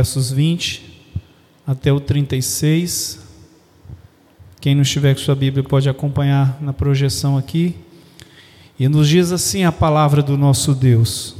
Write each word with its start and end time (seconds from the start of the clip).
versos 0.00 0.32
20 0.32 0.82
até 1.66 1.92
o 1.92 2.00
36. 2.00 3.18
Quem 4.58 4.74
não 4.74 4.80
estiver 4.80 5.14
com 5.14 5.20
sua 5.20 5.34
Bíblia 5.34 5.62
pode 5.62 5.90
acompanhar 5.90 6.56
na 6.58 6.72
projeção 6.72 7.36
aqui. 7.36 7.76
E 8.78 8.88
nos 8.88 9.06
diz 9.06 9.30
assim 9.30 9.64
a 9.64 9.70
palavra 9.70 10.22
do 10.22 10.38
nosso 10.38 10.74
Deus: 10.74 11.36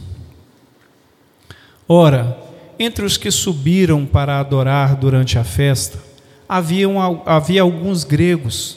Ora, 1.88 2.36
entre 2.78 3.02
os 3.02 3.16
que 3.16 3.30
subiram 3.30 4.04
para 4.04 4.38
adorar 4.38 4.94
durante 4.94 5.38
a 5.38 5.44
festa, 5.44 5.98
havia, 6.46 6.86
havia 7.24 7.62
alguns 7.62 8.04
gregos. 8.04 8.76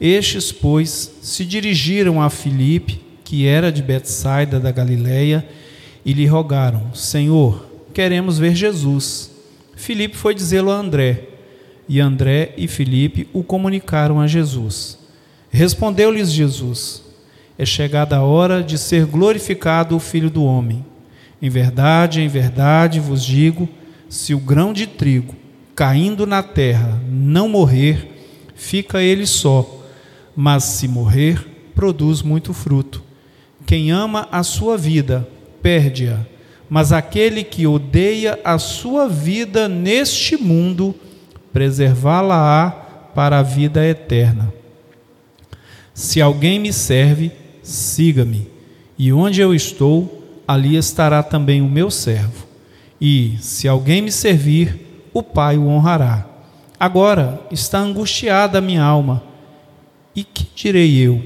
Estes, 0.00 0.50
pois, 0.50 1.18
se 1.20 1.44
dirigiram 1.44 2.22
a 2.22 2.30
Filipe, 2.30 3.04
que 3.24 3.46
era 3.46 3.70
de 3.70 3.82
Betsaida 3.82 4.58
da 4.58 4.72
Galileia, 4.72 5.46
e 6.02 6.14
lhe 6.14 6.24
rogaram: 6.24 6.94
Senhor, 6.94 7.67
queremos 7.98 8.38
ver 8.38 8.54
Jesus. 8.54 9.28
Filipe 9.74 10.16
foi 10.16 10.32
dizê-lo 10.32 10.70
a 10.70 10.76
André, 10.76 11.30
e 11.88 11.98
André 11.98 12.54
e 12.56 12.68
Filipe 12.68 13.28
o 13.32 13.42
comunicaram 13.42 14.20
a 14.20 14.26
Jesus. 14.28 14.96
Respondeu-lhes 15.50 16.30
Jesus: 16.30 17.02
É 17.58 17.66
chegada 17.66 18.18
a 18.18 18.22
hora 18.22 18.62
de 18.62 18.78
ser 18.78 19.04
glorificado 19.04 19.96
o 19.96 19.98
Filho 19.98 20.30
do 20.30 20.44
homem. 20.44 20.86
Em 21.42 21.50
verdade, 21.50 22.20
em 22.20 22.28
verdade 22.28 23.00
vos 23.00 23.24
digo: 23.24 23.68
se 24.08 24.32
o 24.32 24.38
grão 24.38 24.72
de 24.72 24.86
trigo 24.86 25.34
caindo 25.74 26.24
na 26.24 26.40
terra 26.40 27.02
não 27.10 27.48
morrer, 27.48 28.12
fica 28.54 29.02
ele 29.02 29.26
só, 29.26 29.84
mas 30.36 30.62
se 30.62 30.86
morrer, 30.86 31.44
produz 31.74 32.22
muito 32.22 32.54
fruto. 32.54 33.02
Quem 33.66 33.90
ama 33.90 34.28
a 34.30 34.44
sua 34.44 34.78
vida, 34.78 35.28
perde-a, 35.60 36.37
mas 36.68 36.92
aquele 36.92 37.42
que 37.42 37.66
odeia 37.66 38.38
a 38.44 38.58
sua 38.58 39.08
vida 39.08 39.68
neste 39.68 40.36
mundo, 40.36 40.94
preservá-la-á 41.52 42.70
para 43.14 43.38
a 43.38 43.42
vida 43.42 43.84
eterna. 43.86 44.52
Se 45.94 46.20
alguém 46.20 46.58
me 46.58 46.72
serve, 46.72 47.32
siga-me, 47.62 48.48
e 48.98 49.12
onde 49.12 49.40
eu 49.40 49.54
estou, 49.54 50.42
ali 50.46 50.76
estará 50.76 51.22
também 51.22 51.60
o 51.60 51.68
meu 51.68 51.90
servo. 51.90 52.46
E, 53.00 53.36
se 53.40 53.66
alguém 53.68 54.02
me 54.02 54.12
servir, 54.12 55.08
o 55.12 55.22
Pai 55.22 55.56
o 55.56 55.66
honrará. 55.66 56.26
Agora 56.78 57.40
está 57.50 57.78
angustiada 57.78 58.58
a 58.58 58.60
minha 58.60 58.82
alma. 58.82 59.22
E 60.14 60.22
que 60.24 60.46
direi 60.54 60.96
eu? 60.98 61.22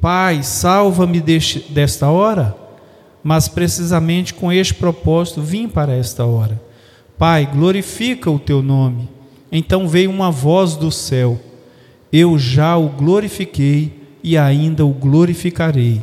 Pai, 0.00 0.42
salva-me 0.42 1.20
desta 1.20 2.08
hora? 2.08 2.67
Mas 3.22 3.48
precisamente 3.48 4.32
com 4.34 4.52
este 4.52 4.74
propósito 4.74 5.42
vim 5.42 5.68
para 5.68 5.94
esta 5.94 6.24
hora. 6.24 6.60
Pai, 7.18 7.46
glorifica 7.46 8.30
o 8.30 8.38
teu 8.38 8.62
nome. 8.62 9.08
Então 9.50 9.88
veio 9.88 10.10
uma 10.10 10.30
voz 10.30 10.76
do 10.76 10.90
céu: 10.90 11.38
Eu 12.12 12.38
já 12.38 12.76
o 12.76 12.88
glorifiquei 12.88 13.92
e 14.22 14.36
ainda 14.36 14.84
o 14.84 14.92
glorificarei. 14.92 16.02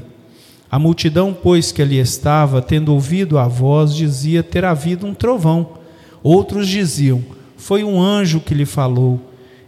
A 0.69 0.80
multidão, 0.80 1.33
pois, 1.33 1.72
que 1.72 1.81
ali 1.81 1.99
estava, 1.99 2.62
tendo 2.62 2.94
ouvido 2.94 3.38
a 3.38 3.47
voz, 3.47 3.95
dizia 3.95 4.44
ter 4.44 4.66
havido 4.66 5.06
um 5.06 5.13
trovão. 5.13 5.69
Outros 6.22 6.68
diziam: 6.68 7.23
Foi 7.56 7.84
um 7.84 8.01
anjo 8.01 8.39
que 8.39 8.53
lhe 8.53 8.66
falou. 8.66 9.22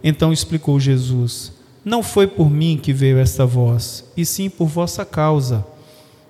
Então 0.03 0.33
explicou 0.33 0.79
Jesus: 0.79 1.53
Não 1.85 2.03
foi 2.03 2.27
por 2.27 2.49
mim 2.49 2.79
que 2.81 2.91
veio 2.91 3.19
esta 3.19 3.45
voz, 3.45 4.03
e 4.17 4.25
sim 4.25 4.49
por 4.49 4.67
vossa 4.67 5.05
causa. 5.05 5.65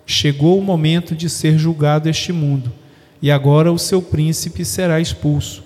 Chegou 0.09 0.57
o 0.57 0.63
momento 0.63 1.13
de 1.13 1.29
ser 1.29 1.57
julgado 1.57 2.09
este 2.09 2.31
mundo, 2.31 2.71
e 3.21 3.29
agora 3.29 3.73
o 3.73 3.77
seu 3.77 4.01
príncipe 4.01 4.63
será 4.63 5.01
expulso. 5.01 5.61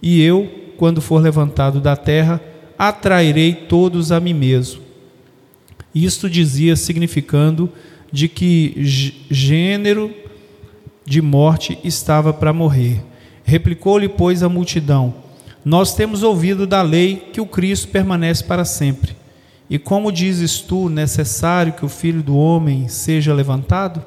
E 0.00 0.22
eu, 0.22 0.48
quando 0.76 1.02
for 1.02 1.20
levantado 1.20 1.80
da 1.80 1.96
terra, 1.96 2.40
atrairei 2.78 3.52
todos 3.52 4.12
a 4.12 4.20
mim 4.20 4.32
mesmo. 4.32 4.80
Isto 5.92 6.30
dizia, 6.30 6.76
significando 6.76 7.68
de 8.12 8.28
que 8.28 8.74
gênero 9.28 10.14
de 11.04 11.20
morte 11.20 11.76
estava 11.82 12.32
para 12.32 12.52
morrer. 12.52 13.02
Replicou-lhe, 13.42 14.08
pois, 14.08 14.44
a 14.44 14.48
multidão: 14.48 15.12
Nós 15.64 15.94
temos 15.94 16.22
ouvido 16.22 16.64
da 16.64 16.80
lei 16.80 17.28
que 17.32 17.40
o 17.40 17.46
Cristo 17.46 17.88
permanece 17.88 18.44
para 18.44 18.64
sempre. 18.64 19.19
E 19.70 19.78
como 19.78 20.10
dizes 20.10 20.60
tu, 20.60 20.88
necessário 20.88 21.72
que 21.72 21.84
o 21.84 21.88
filho 21.88 22.24
do 22.24 22.36
homem 22.36 22.88
seja 22.88 23.32
levantado? 23.32 24.04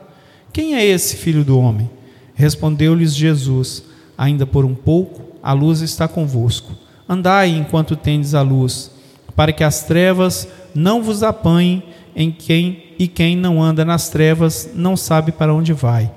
Quem 0.51 0.75
é 0.75 0.85
esse 0.85 1.16
filho 1.16 1.46
do 1.46 1.57
homem? 1.57 1.90
Respondeu-lhes 2.35 3.16
Jesus: 3.16 3.84
Ainda 4.18 4.46
por 4.46 4.66
um 4.66 4.75
pouco 4.75 5.22
a 5.41 5.53
luz 5.53 5.79
está 5.79 6.06
convosco. 6.06 6.73
Andai 7.07 7.50
enquanto 7.50 7.96
tendes 7.96 8.35
a 8.35 8.41
luz, 8.41 8.91
para 9.38 9.53
que 9.53 9.63
as 9.63 9.84
trevas 9.84 10.47
não 10.75 11.02
vos 11.02 11.23
apanhem 11.23 11.81
em 12.13 12.29
quem 12.29 12.84
e 13.00 13.07
quem 13.07 13.35
não 13.35 13.62
anda 13.62 13.85
nas 13.85 14.09
trevas 14.09 14.69
não 14.75 14.97
sabe 14.97 15.31
para 15.31 15.53
onde 15.53 15.72
vai. 15.72 16.12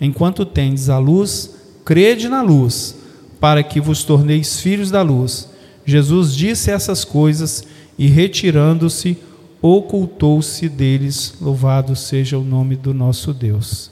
Enquanto 0.00 0.44
tendes 0.44 0.88
a 0.88 0.98
luz, 0.98 1.54
crede 1.84 2.28
na 2.28 2.42
luz, 2.42 2.96
para 3.40 3.62
que 3.62 3.80
vos 3.80 4.02
torneis 4.02 4.60
filhos 4.60 4.90
da 4.90 5.02
luz. 5.02 5.48
Jesus 5.84 6.34
disse 6.34 6.70
essas 6.70 7.04
coisas 7.04 7.64
e, 7.98 8.06
retirando-se, 8.06 9.18
ocultou-se 9.60 10.68
deles. 10.68 11.34
Louvado 11.40 11.96
seja 11.96 12.38
o 12.38 12.44
nome 12.44 12.76
do 12.76 12.94
nosso 12.94 13.34
Deus. 13.34 13.90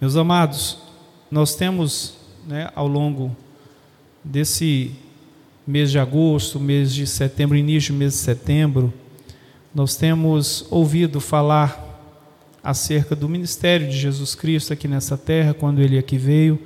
Meus 0.00 0.14
amados, 0.14 0.78
nós 1.30 1.54
temos 1.54 2.14
né, 2.46 2.70
ao 2.74 2.86
longo 2.86 3.34
desse 4.22 4.92
mês 5.66 5.90
de 5.90 5.98
agosto, 5.98 6.60
mês 6.60 6.94
de 6.94 7.06
setembro, 7.06 7.56
início 7.56 7.92
do 7.92 7.98
mês 7.98 8.12
de 8.12 8.18
setembro, 8.18 8.92
nós 9.74 9.96
temos 9.96 10.66
ouvido 10.70 11.20
falar 11.20 11.84
acerca 12.64 13.14
do 13.14 13.28
ministério 13.28 13.86
de 13.88 13.96
Jesus 13.96 14.34
Cristo 14.34 14.72
aqui 14.72 14.88
nessa 14.88 15.16
terra, 15.16 15.54
quando 15.54 15.80
ele 15.80 15.98
aqui 15.98 16.16
veio. 16.18 16.58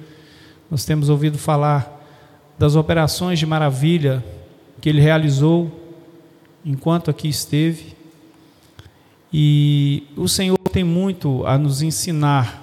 Nós 0.71 0.85
temos 0.85 1.09
ouvido 1.09 1.37
falar 1.37 2.01
das 2.59 2.77
operações 2.77 3.39
de 3.39 3.47
maravilha 3.47 4.25
que 4.83 4.89
ele 4.89 5.01
realizou 5.01 5.71
enquanto 6.65 7.09
aqui 7.09 7.29
esteve. 7.29 7.97
E 9.33 10.09
o 10.17 10.29
Senhor 10.29 10.59
tem 10.73 10.83
muito 10.83 11.47
a 11.47 11.57
nos 11.57 11.83
ensinar. 11.83 12.61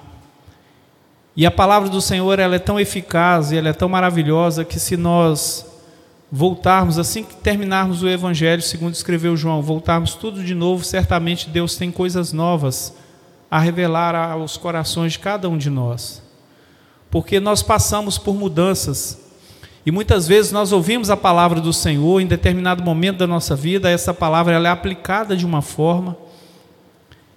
E 1.34 1.46
a 1.46 1.50
palavra 1.50 1.88
do 1.88 2.00
Senhor 2.00 2.38
ela 2.38 2.56
é 2.56 2.58
tão 2.58 2.78
eficaz 2.78 3.50
e 3.50 3.56
ela 3.56 3.70
é 3.70 3.72
tão 3.72 3.88
maravilhosa 3.88 4.66
que 4.66 4.78
se 4.78 4.98
nós 4.98 5.66
voltarmos, 6.30 6.98
assim 6.98 7.24
que 7.24 7.34
terminarmos 7.36 8.02
o 8.02 8.08
Evangelho, 8.08 8.60
segundo 8.60 8.92
escreveu 8.92 9.34
João, 9.34 9.62
voltarmos 9.62 10.14
tudo 10.14 10.44
de 10.44 10.54
novo, 10.54 10.84
certamente 10.84 11.48
Deus 11.48 11.76
tem 11.76 11.90
coisas 11.90 12.34
novas 12.34 12.94
a 13.50 13.58
revelar 13.58 14.14
aos 14.14 14.58
corações 14.58 15.12
de 15.12 15.20
cada 15.20 15.48
um 15.48 15.56
de 15.56 15.70
nós. 15.70 16.22
Porque 17.10 17.40
nós 17.40 17.62
passamos 17.62 18.18
por 18.18 18.34
mudanças 18.34 19.29
e 19.84 19.90
muitas 19.90 20.28
vezes 20.28 20.52
nós 20.52 20.72
ouvimos 20.72 21.08
a 21.08 21.16
palavra 21.16 21.60
do 21.60 21.72
Senhor 21.72 22.20
em 22.20 22.26
determinado 22.26 22.82
momento 22.82 23.18
da 23.18 23.26
nossa 23.26 23.56
vida, 23.56 23.90
essa 23.90 24.12
palavra 24.12 24.54
ela 24.54 24.68
é 24.68 24.70
aplicada 24.70 25.36
de 25.36 25.46
uma 25.46 25.62
forma. 25.62 26.16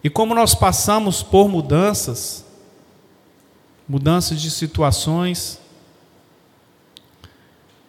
E 0.04 0.10
como 0.10 0.36
nós 0.36 0.54
passamos 0.54 1.24
por 1.24 1.48
mudanças, 1.48 2.46
mudanças 3.88 4.42
de 4.42 4.52
situações, 4.52 5.60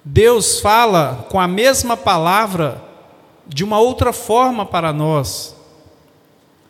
Deus 0.04 0.60
fala 0.60 1.26
com 1.28 1.40
a 1.40 1.48
mesma 1.48 1.96
palavra 1.96 2.80
de 3.46 3.64
uma 3.64 3.78
outra 3.78 4.12
forma 4.12 4.64
para 4.64 4.92
nós. 4.92 5.53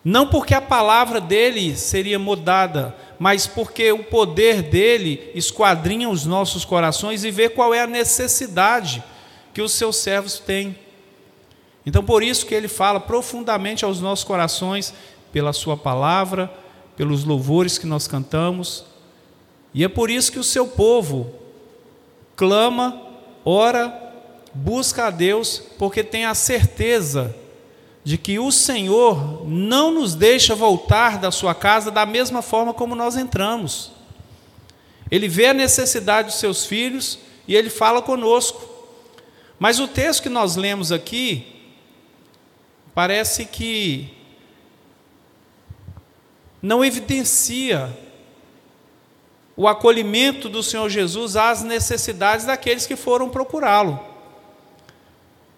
Não 0.04 0.26
porque 0.26 0.54
a 0.54 0.60
palavra 0.60 1.20
dele 1.20 1.74
seria 1.76 2.18
mudada, 2.18 2.94
mas 3.18 3.46
porque 3.46 3.90
o 3.90 4.04
poder 4.04 4.60
dele 4.60 5.30
esquadrinha 5.34 6.10
os 6.10 6.26
nossos 6.26 6.64
corações 6.64 7.24
e 7.24 7.30
vê 7.30 7.48
qual 7.48 7.72
é 7.72 7.80
a 7.80 7.86
necessidade 7.86 9.02
que 9.54 9.62
os 9.62 9.72
seus 9.72 9.96
servos 9.96 10.38
têm. 10.38 10.76
Então, 11.86 12.04
por 12.04 12.22
isso 12.22 12.44
que 12.44 12.54
ele 12.54 12.68
fala 12.68 13.00
profundamente 13.00 13.84
aos 13.84 14.00
nossos 14.00 14.24
corações, 14.24 14.92
pela 15.32 15.52
sua 15.52 15.76
palavra, 15.76 16.52
pelos 16.96 17.24
louvores 17.24 17.78
que 17.78 17.86
nós 17.86 18.06
cantamos. 18.06 18.84
E 19.72 19.84
é 19.84 19.88
por 19.88 20.10
isso 20.10 20.30
que 20.30 20.38
o 20.38 20.44
seu 20.44 20.66
povo 20.66 21.32
clama 22.36 23.00
ora, 23.44 24.12
busca 24.52 25.06
a 25.06 25.10
Deus, 25.10 25.62
porque 25.78 26.02
tem 26.02 26.24
a 26.24 26.34
certeza 26.34 27.34
de 28.04 28.18
que 28.18 28.38
o 28.38 28.52
Senhor 28.52 29.48
não 29.48 29.90
nos 29.90 30.14
deixa 30.14 30.54
voltar 30.54 31.18
da 31.18 31.30
sua 31.30 31.54
casa 31.54 31.90
da 31.90 32.04
mesma 32.04 32.42
forma 32.42 32.74
como 32.74 32.94
nós 32.94 33.16
entramos. 33.16 33.92
Ele 35.10 35.26
vê 35.26 35.46
a 35.46 35.54
necessidade 35.54 36.28
dos 36.28 36.38
seus 36.38 36.66
filhos 36.66 37.18
e 37.48 37.56
ele 37.56 37.70
fala 37.70 38.02
conosco. 38.02 38.62
Mas 39.58 39.80
o 39.80 39.88
texto 39.88 40.24
que 40.24 40.28
nós 40.28 40.54
lemos 40.54 40.92
aqui 40.92 41.46
parece 42.94 43.46
que 43.46 44.12
não 46.60 46.84
evidencia 46.84 47.96
o 49.56 49.66
acolhimento 49.66 50.48
do 50.48 50.62
Senhor 50.62 50.90
Jesus 50.90 51.36
às 51.36 51.62
necessidades 51.62 52.44
daqueles 52.44 52.86
que 52.86 52.96
foram 52.96 53.30
procurá-lo. 53.30 54.13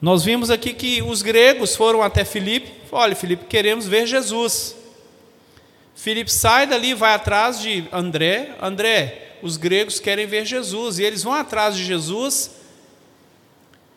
Nós 0.01 0.25
vimos 0.25 0.51
aqui 0.51 0.75
que 0.75 1.03
os 1.03 1.23
gregos 1.23 1.75
foram 1.75 2.03
até 2.03 2.25
Filipe, 2.25 2.73
olha, 2.93 3.17
Filipe, 3.17 3.47
queremos 3.47 3.87
ver 3.87 4.07
Jesus. 4.07 4.77
Filipe 5.95 6.31
sai 6.31 6.67
dali, 6.67 6.93
vai 6.95 7.15
atrás 7.15 7.61
de 7.61 7.85
André, 7.91 8.55
André, 8.61 9.39
os 9.43 9.57
gregos 9.57 9.99
querem 9.99 10.27
ver 10.27 10.45
Jesus, 10.45 10.99
e 10.99 11.05
eles 11.05 11.23
vão 11.23 11.33
atrás 11.33 11.75
de 11.77 11.85
Jesus, 11.85 12.51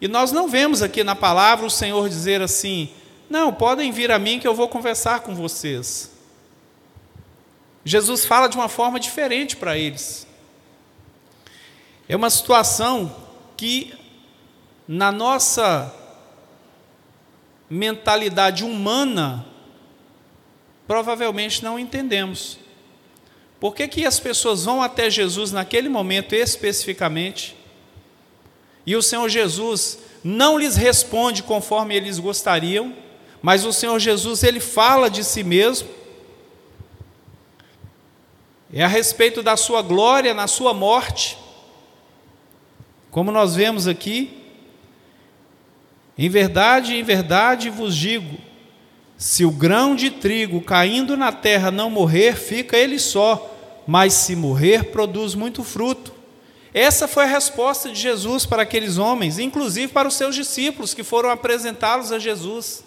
e 0.01 0.07
nós 0.07 0.31
não 0.31 0.47
vemos 0.47 0.81
aqui 0.81 1.03
na 1.03 1.15
palavra 1.15 1.65
o 1.65 1.69
Senhor 1.69 2.07
dizer 2.07 2.41
assim: 2.41 2.89
não, 3.29 3.53
podem 3.53 3.91
vir 3.91 4.11
a 4.11 4.19
mim 4.19 4.39
que 4.39 4.47
eu 4.47 4.55
vou 4.55 4.67
conversar 4.67 5.19
com 5.19 5.35
vocês. 5.35 6.11
Jesus 7.83 8.25
fala 8.25 8.47
de 8.47 8.55
uma 8.55 8.69
forma 8.69 8.99
diferente 8.99 9.55
para 9.55 9.77
eles. 9.77 10.25
É 12.07 12.15
uma 12.15 12.29
situação 12.29 13.15
que, 13.55 13.93
na 14.91 15.12
nossa 15.12 15.94
mentalidade 17.69 18.63
humana, 18.63 19.45
provavelmente 20.88 21.63
não 21.63 21.77
entendemos. 21.77 22.57
Por 23.59 23.75
que, 23.75 23.88
que 23.88 24.03
as 24.03 24.19
pessoas 24.19 24.65
vão 24.65 24.81
até 24.81 25.07
Jesus 25.07 25.51
naquele 25.51 25.89
momento 25.89 26.33
especificamente 26.33 27.56
e 28.83 28.95
o 28.95 29.03
Senhor 29.03 29.30
Jesus 29.30 30.00
não 30.24 30.57
lhes 30.57 30.75
responde 30.75 31.44
conforme 31.44 31.95
eles 31.95 32.18
gostariam, 32.18 32.92
mas 33.44 33.65
o 33.65 33.71
Senhor 33.71 34.00
Jesus 34.00 34.42
ele 34.42 34.59
fala 34.59 35.07
de 35.07 35.24
si 35.24 35.44
mesmo 35.44 35.88
é 38.74 38.83
a 38.83 38.88
respeito 38.88 39.44
da 39.44 39.56
sua 39.56 39.83
glória 39.83 40.33
na 40.33 40.47
sua 40.47 40.74
morte. 40.74 41.38
Como 43.12 43.31
nós 43.31 43.56
vemos 43.56 43.88
aqui, 43.88 44.38
em 46.19 46.30
verdade, 46.30 46.95
em 46.95 47.04
verdade 47.04 47.69
vos 47.69 47.95
digo: 47.95 48.38
se 49.18 49.45
o 49.45 49.51
grão 49.51 49.95
de 49.95 50.12
trigo 50.12 50.62
caindo 50.62 51.18
na 51.18 51.31
terra 51.31 51.71
não 51.71 51.89
morrer, 51.89 52.36
fica 52.36 52.77
ele 52.77 53.00
só, 53.00 53.56
mas 53.88 54.13
se 54.13 54.36
morrer, 54.36 54.92
produz 54.92 55.33
muito 55.33 55.63
fruto. 55.63 56.13
Essa 56.71 57.07
foi 57.07 57.24
a 57.24 57.27
resposta 57.27 57.89
de 57.89 58.00
Jesus 58.00 58.45
para 58.45 58.62
aqueles 58.62 58.98
homens, 58.98 59.39
inclusive 59.39 59.92
para 59.92 60.07
os 60.07 60.13
seus 60.13 60.36
discípulos 60.36 60.94
que 60.94 61.04
foram 61.04 61.31
apresentá-los 61.31 62.12
a 62.12 62.19
Jesus. 62.19 62.83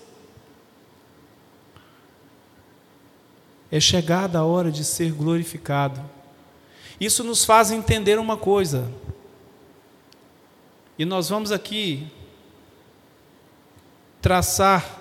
é 3.72 3.80
chegada 3.80 4.38
a 4.38 4.44
hora 4.44 4.70
de 4.70 4.84
ser 4.84 5.12
glorificado. 5.12 5.98
Isso 7.00 7.24
nos 7.24 7.42
faz 7.42 7.70
entender 7.70 8.18
uma 8.18 8.36
coisa. 8.36 8.92
E 10.98 11.06
nós 11.06 11.30
vamos 11.30 11.50
aqui 11.50 12.06
traçar 14.22 15.00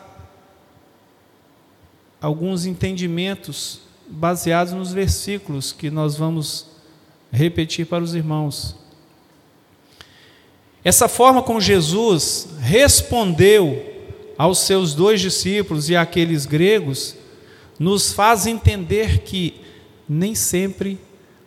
alguns 2.19 2.65
entendimentos 2.65 3.81
baseados 4.07 4.73
nos 4.73 4.91
versículos 4.91 5.71
que 5.71 5.91
nós 5.91 6.17
vamos 6.17 6.65
repetir 7.31 7.85
para 7.85 8.03
os 8.03 8.15
irmãos. 8.15 8.75
Essa 10.83 11.07
forma 11.07 11.43
como 11.43 11.61
Jesus 11.61 12.49
respondeu 12.59 13.89
aos 14.37 14.59
seus 14.59 14.95
dois 14.95 15.21
discípulos 15.21 15.87
e 15.89 15.95
àqueles 15.95 16.47
gregos 16.47 17.15
nos 17.77 18.11
faz 18.11 18.47
entender 18.47 19.19
que 19.19 19.61
nem 20.09 20.33
sempre 20.33 20.99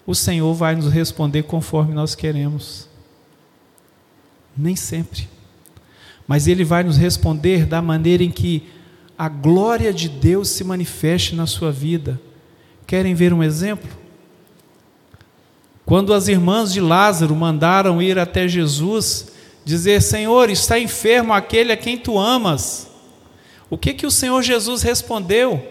o 0.06 0.15
Senhor 0.15 0.55
vai 0.55 0.76
nos 0.76 0.93
responder 0.93 1.43
conforme 1.43 1.93
nós 1.93 2.15
queremos. 2.15 2.88
Nem 4.56 4.76
sempre. 4.76 5.34
Mas 6.26 6.47
Ele 6.47 6.65
vai 6.65 6.82
nos 6.82 6.97
responder 6.97 7.67
da 7.67 7.82
maneira 7.82 8.23
em 8.23 8.31
que 8.31 8.62
a 9.17 9.29
glória 9.29 9.93
de 9.93 10.09
Deus 10.09 10.49
se 10.49 10.65
manifeste 10.65 11.35
na 11.35 11.47
sua 11.47 11.71
vida. 11.71 12.21
Querem 12.87 13.15
ver 13.15 13.32
um 13.32 13.43
exemplo? 13.43 13.91
Quando 15.87 16.15
as 16.15 16.29
irmãs 16.29 16.73
de 16.73 16.81
Lázaro 16.81 17.35
mandaram 17.37 18.00
ir 18.00 18.19
até 18.19 18.49
Jesus, 18.49 19.32
dizer: 19.65 20.00
Senhor, 20.00 20.50
está 20.50 20.79
enfermo 20.79 21.32
aquele 21.32 21.73
a 21.73 21.76
quem 21.76 21.97
tu 21.99 22.19
amas. 22.19 22.91
O 23.69 23.76
que 23.76 23.93
que 23.93 24.06
o 24.06 24.11
Senhor 24.11 24.43
Jesus 24.43 24.82
respondeu? 24.82 25.67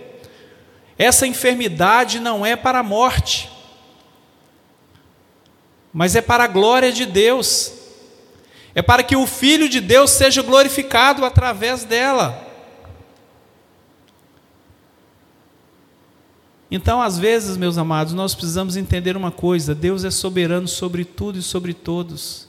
Essa 0.98 1.26
enfermidade 1.26 2.20
não 2.20 2.46
é 2.46 2.56
para 2.56 2.80
a 2.80 2.84
morte, 2.84 3.50
mas 5.92 6.16
é 6.16 6.22
para 6.22 6.44
a 6.44 6.48
glória 6.48 6.92
de 6.92 7.06
Deus, 7.06 7.72
é 8.76 8.82
para 8.82 9.04
que 9.04 9.16
o 9.16 9.28
Filho 9.28 9.70
de 9.70 9.80
Deus 9.80 10.12
seja 10.12 10.42
glorificado 10.42 11.24
através 11.24 11.84
dela. 11.84 12.48
Então, 16.72 17.00
às 17.00 17.20
vezes, 17.20 17.56
meus 17.56 17.78
amados, 17.78 18.14
nós 18.14 18.34
precisamos 18.34 18.76
entender 18.76 19.16
uma 19.16 19.32
coisa: 19.32 19.76
Deus 19.76 20.04
é 20.04 20.10
soberano 20.10 20.68
sobre 20.68 21.06
tudo 21.06 21.38
e 21.38 21.42
sobre 21.44 21.72
todos. 21.72 22.48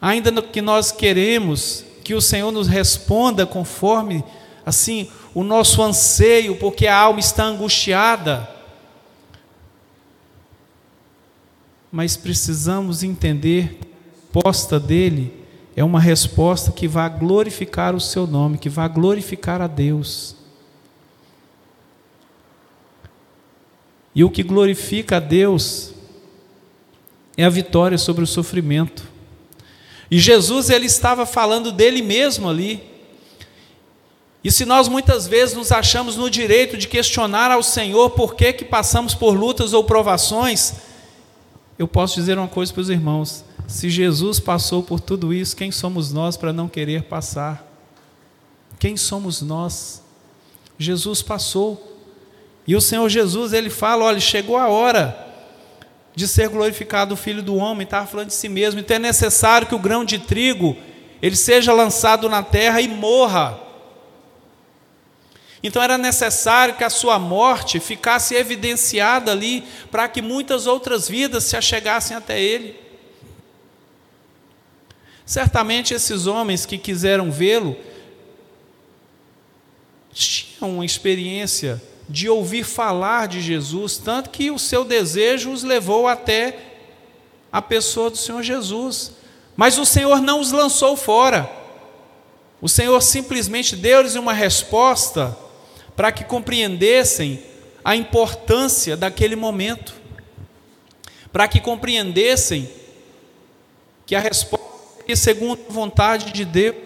Ainda 0.00 0.40
que 0.40 0.62
nós 0.62 0.92
queremos 0.92 1.84
que 2.04 2.14
o 2.14 2.20
Senhor 2.20 2.52
nos 2.52 2.68
responda 2.68 3.44
conforme 3.44 4.24
assim 4.64 5.10
o 5.34 5.42
nosso 5.42 5.82
anseio, 5.82 6.56
porque 6.56 6.86
a 6.86 6.96
alma 6.96 7.18
está 7.18 7.42
angustiada. 7.42 8.48
Mas 11.90 12.16
precisamos 12.16 13.02
entender 13.02 13.89
resposta 14.32 14.78
dele 14.78 15.34
é 15.74 15.82
uma 15.82 15.98
resposta 15.98 16.70
que 16.70 16.86
vai 16.86 17.10
glorificar 17.10 17.96
o 17.96 18.00
seu 18.00 18.28
nome, 18.28 18.58
que 18.58 18.68
vai 18.68 18.88
glorificar 18.88 19.60
a 19.60 19.66
Deus. 19.66 20.36
E 24.14 24.22
o 24.22 24.30
que 24.30 24.44
glorifica 24.44 25.16
a 25.16 25.20
Deus 25.20 25.92
é 27.36 27.44
a 27.44 27.50
vitória 27.50 27.98
sobre 27.98 28.22
o 28.22 28.26
sofrimento. 28.26 29.02
E 30.08 30.18
Jesus 30.18 30.70
ele 30.70 30.86
estava 30.86 31.26
falando 31.26 31.72
dele 31.72 32.00
mesmo 32.00 32.48
ali. 32.48 32.82
E 34.44 34.50
se 34.50 34.64
nós 34.64 34.88
muitas 34.88 35.26
vezes 35.26 35.56
nos 35.56 35.72
achamos 35.72 36.16
no 36.16 36.30
direito 36.30 36.76
de 36.76 36.86
questionar 36.86 37.50
ao 37.50 37.62
Senhor 37.62 38.10
por 38.10 38.34
que, 38.34 38.52
que 38.52 38.64
passamos 38.64 39.14
por 39.14 39.32
lutas 39.32 39.72
ou 39.72 39.82
provações, 39.84 40.74
eu 41.78 41.88
posso 41.88 42.14
dizer 42.14 42.38
uma 42.38 42.48
coisa 42.48 42.72
para 42.72 42.80
os 42.80 42.90
irmãos: 42.90 43.44
se 43.70 43.88
Jesus 43.88 44.40
passou 44.40 44.82
por 44.82 45.00
tudo 45.00 45.32
isso, 45.32 45.56
quem 45.56 45.70
somos 45.70 46.12
nós 46.12 46.36
para 46.36 46.52
não 46.52 46.68
querer 46.68 47.04
passar? 47.04 47.66
Quem 48.78 48.96
somos 48.96 49.42
nós? 49.42 50.02
Jesus 50.78 51.22
passou. 51.22 51.98
E 52.66 52.74
o 52.74 52.80
Senhor 52.80 53.08
Jesus, 53.08 53.52
ele 53.52 53.70
fala: 53.70 54.04
olha, 54.04 54.20
chegou 54.20 54.56
a 54.56 54.68
hora 54.68 55.28
de 56.14 56.26
ser 56.26 56.48
glorificado 56.48 57.14
o 57.14 57.16
Filho 57.16 57.42
do 57.42 57.56
Homem, 57.56 57.84
estava 57.84 58.06
falando 58.06 58.28
de 58.28 58.34
si 58.34 58.48
mesmo, 58.48 58.80
então 58.80 58.96
é 58.96 58.98
necessário 58.98 59.66
que 59.66 59.74
o 59.74 59.78
grão 59.78 60.04
de 60.04 60.18
trigo 60.18 60.76
ele 61.22 61.36
seja 61.36 61.72
lançado 61.72 62.28
na 62.28 62.42
terra 62.42 62.80
e 62.80 62.88
morra 62.88 63.70
então 65.62 65.82
era 65.82 65.98
necessário 65.98 66.74
que 66.74 66.84
a 66.84 66.90
sua 66.90 67.18
morte 67.18 67.78
ficasse 67.78 68.34
evidenciada 68.34 69.30
ali, 69.30 69.64
para 69.90 70.08
que 70.08 70.22
muitas 70.22 70.66
outras 70.66 71.08
vidas 71.08 71.44
se 71.44 71.56
achegassem 71.56 72.16
até 72.16 72.40
ele. 72.40 72.89
Certamente 75.30 75.94
esses 75.94 76.26
homens 76.26 76.66
que 76.66 76.76
quiseram 76.76 77.30
vê-lo 77.30 77.76
tinham 80.12 80.74
uma 80.74 80.84
experiência 80.84 81.80
de 82.08 82.28
ouvir 82.28 82.64
falar 82.64 83.28
de 83.28 83.40
Jesus, 83.40 83.96
tanto 83.96 84.30
que 84.30 84.50
o 84.50 84.58
seu 84.58 84.84
desejo 84.84 85.52
os 85.52 85.62
levou 85.62 86.08
até 86.08 86.58
a 87.52 87.62
pessoa 87.62 88.10
do 88.10 88.16
Senhor 88.16 88.42
Jesus. 88.42 89.12
Mas 89.54 89.78
o 89.78 89.86
Senhor 89.86 90.20
não 90.20 90.40
os 90.40 90.50
lançou 90.50 90.96
fora. 90.96 91.48
O 92.60 92.68
Senhor 92.68 93.00
simplesmente 93.00 93.76
deu-lhes 93.76 94.16
uma 94.16 94.32
resposta 94.32 95.38
para 95.94 96.10
que 96.10 96.24
compreendessem 96.24 97.40
a 97.84 97.94
importância 97.94 98.96
daquele 98.96 99.36
momento, 99.36 99.94
para 101.32 101.46
que 101.46 101.60
compreendessem 101.60 102.68
que 104.04 104.16
a 104.16 104.18
resposta 104.18 104.59
segundo 105.16 105.60
a 105.68 105.72
vontade 105.72 106.32
de 106.32 106.44
Deus, 106.44 106.76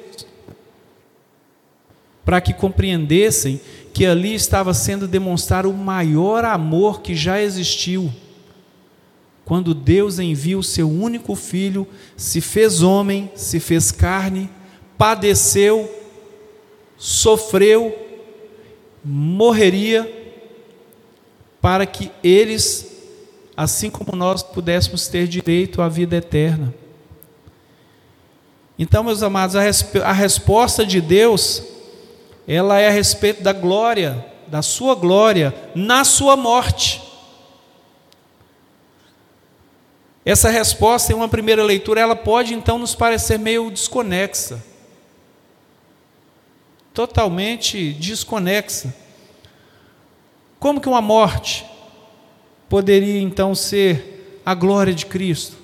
para 2.24 2.40
que 2.40 2.54
compreendessem 2.54 3.60
que 3.92 4.06
ali 4.06 4.34
estava 4.34 4.72
sendo 4.74 5.06
demonstrado 5.06 5.70
o 5.70 5.76
maior 5.76 6.44
amor 6.44 7.00
que 7.00 7.14
já 7.14 7.40
existiu. 7.40 8.10
Quando 9.44 9.74
Deus 9.74 10.18
envia 10.18 10.58
o 10.58 10.62
seu 10.62 10.90
único 10.90 11.34
filho, 11.34 11.86
se 12.16 12.40
fez 12.40 12.82
homem, 12.82 13.30
se 13.34 13.60
fez 13.60 13.92
carne, 13.92 14.48
padeceu, 14.96 15.90
sofreu 16.96 18.04
morreria 19.04 20.10
para 21.60 21.84
que 21.84 22.10
eles 22.22 22.92
assim 23.56 23.90
como 23.90 24.16
nós 24.16 24.42
pudéssemos 24.42 25.06
ter 25.06 25.28
direito 25.28 25.80
à 25.82 25.88
vida 25.88 26.16
eterna. 26.16 26.74
Então, 28.78 29.04
meus 29.04 29.22
amados, 29.22 29.54
a, 29.54 29.60
resp 29.60 29.96
a 30.02 30.12
resposta 30.12 30.84
de 30.84 31.00
Deus, 31.00 31.62
ela 32.46 32.78
é 32.78 32.88
a 32.88 32.90
respeito 32.90 33.42
da 33.42 33.52
glória, 33.52 34.24
da 34.48 34.62
sua 34.62 34.94
glória, 34.94 35.54
na 35.74 36.04
sua 36.04 36.36
morte. 36.36 37.00
Essa 40.24 40.48
resposta, 40.48 41.12
em 41.12 41.14
uma 41.14 41.28
primeira 41.28 41.62
leitura, 41.62 42.00
ela 42.00 42.16
pode 42.16 42.54
então 42.54 42.78
nos 42.78 42.94
parecer 42.94 43.38
meio 43.38 43.70
desconexa. 43.70 44.64
Totalmente 46.92 47.92
desconexa. 47.92 48.94
Como 50.58 50.80
que 50.80 50.88
uma 50.88 51.02
morte 51.02 51.66
poderia 52.68 53.20
então 53.20 53.54
ser 53.54 54.40
a 54.44 54.54
glória 54.54 54.94
de 54.94 55.06
Cristo? 55.06 55.63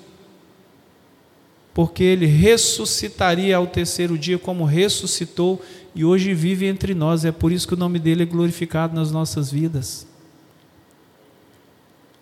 Porque 1.73 2.03
ele 2.03 2.25
ressuscitaria 2.25 3.55
ao 3.55 3.67
terceiro 3.67 4.17
dia, 4.17 4.37
como 4.37 4.65
ressuscitou 4.65 5.61
e 5.95 6.03
hoje 6.03 6.33
vive 6.33 6.65
entre 6.65 6.93
nós. 6.93 7.23
É 7.23 7.31
por 7.31 7.51
isso 7.51 7.67
que 7.67 7.73
o 7.73 7.77
nome 7.77 7.99
dele 7.99 8.23
é 8.23 8.25
glorificado 8.25 8.95
nas 8.95 9.11
nossas 9.11 9.51
vidas. 9.51 10.07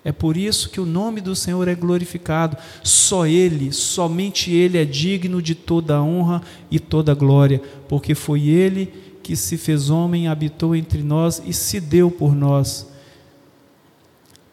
É 0.03 0.11
por 0.11 0.37
isso 0.37 0.69
que 0.69 0.79
o 0.79 0.85
nome 0.85 1.19
do 1.19 1.35
Senhor 1.35 1.67
é 1.67 1.75
glorificado. 1.75 2.57
Só 2.83 3.25
Ele, 3.25 3.71
somente 3.71 4.51
Ele 4.51 4.77
é 4.77 4.85
digno 4.85 5.41
de 5.41 5.53
toda 5.53 5.97
a 5.97 6.03
honra 6.03 6.41
e 6.71 6.79
toda 6.79 7.11
a 7.11 7.15
glória, 7.15 7.61
porque 7.87 8.15
foi 8.15 8.47
Ele 8.47 8.91
que 9.21 9.35
se 9.35 9.57
fez 9.57 9.89
homem, 9.89 10.27
habitou 10.27 10.75
entre 10.75 11.03
nós 11.03 11.41
e 11.45 11.53
se 11.53 11.79
deu 11.79 12.09
por 12.09 12.33
nós. 12.33 12.87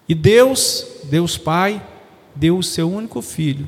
E 0.08 0.14
Deus, 0.14 0.86
Deus 1.04 1.38
Pai, 1.38 1.84
deu 2.34 2.58
o 2.58 2.62
seu 2.62 2.90
único 2.90 3.22
filho. 3.22 3.66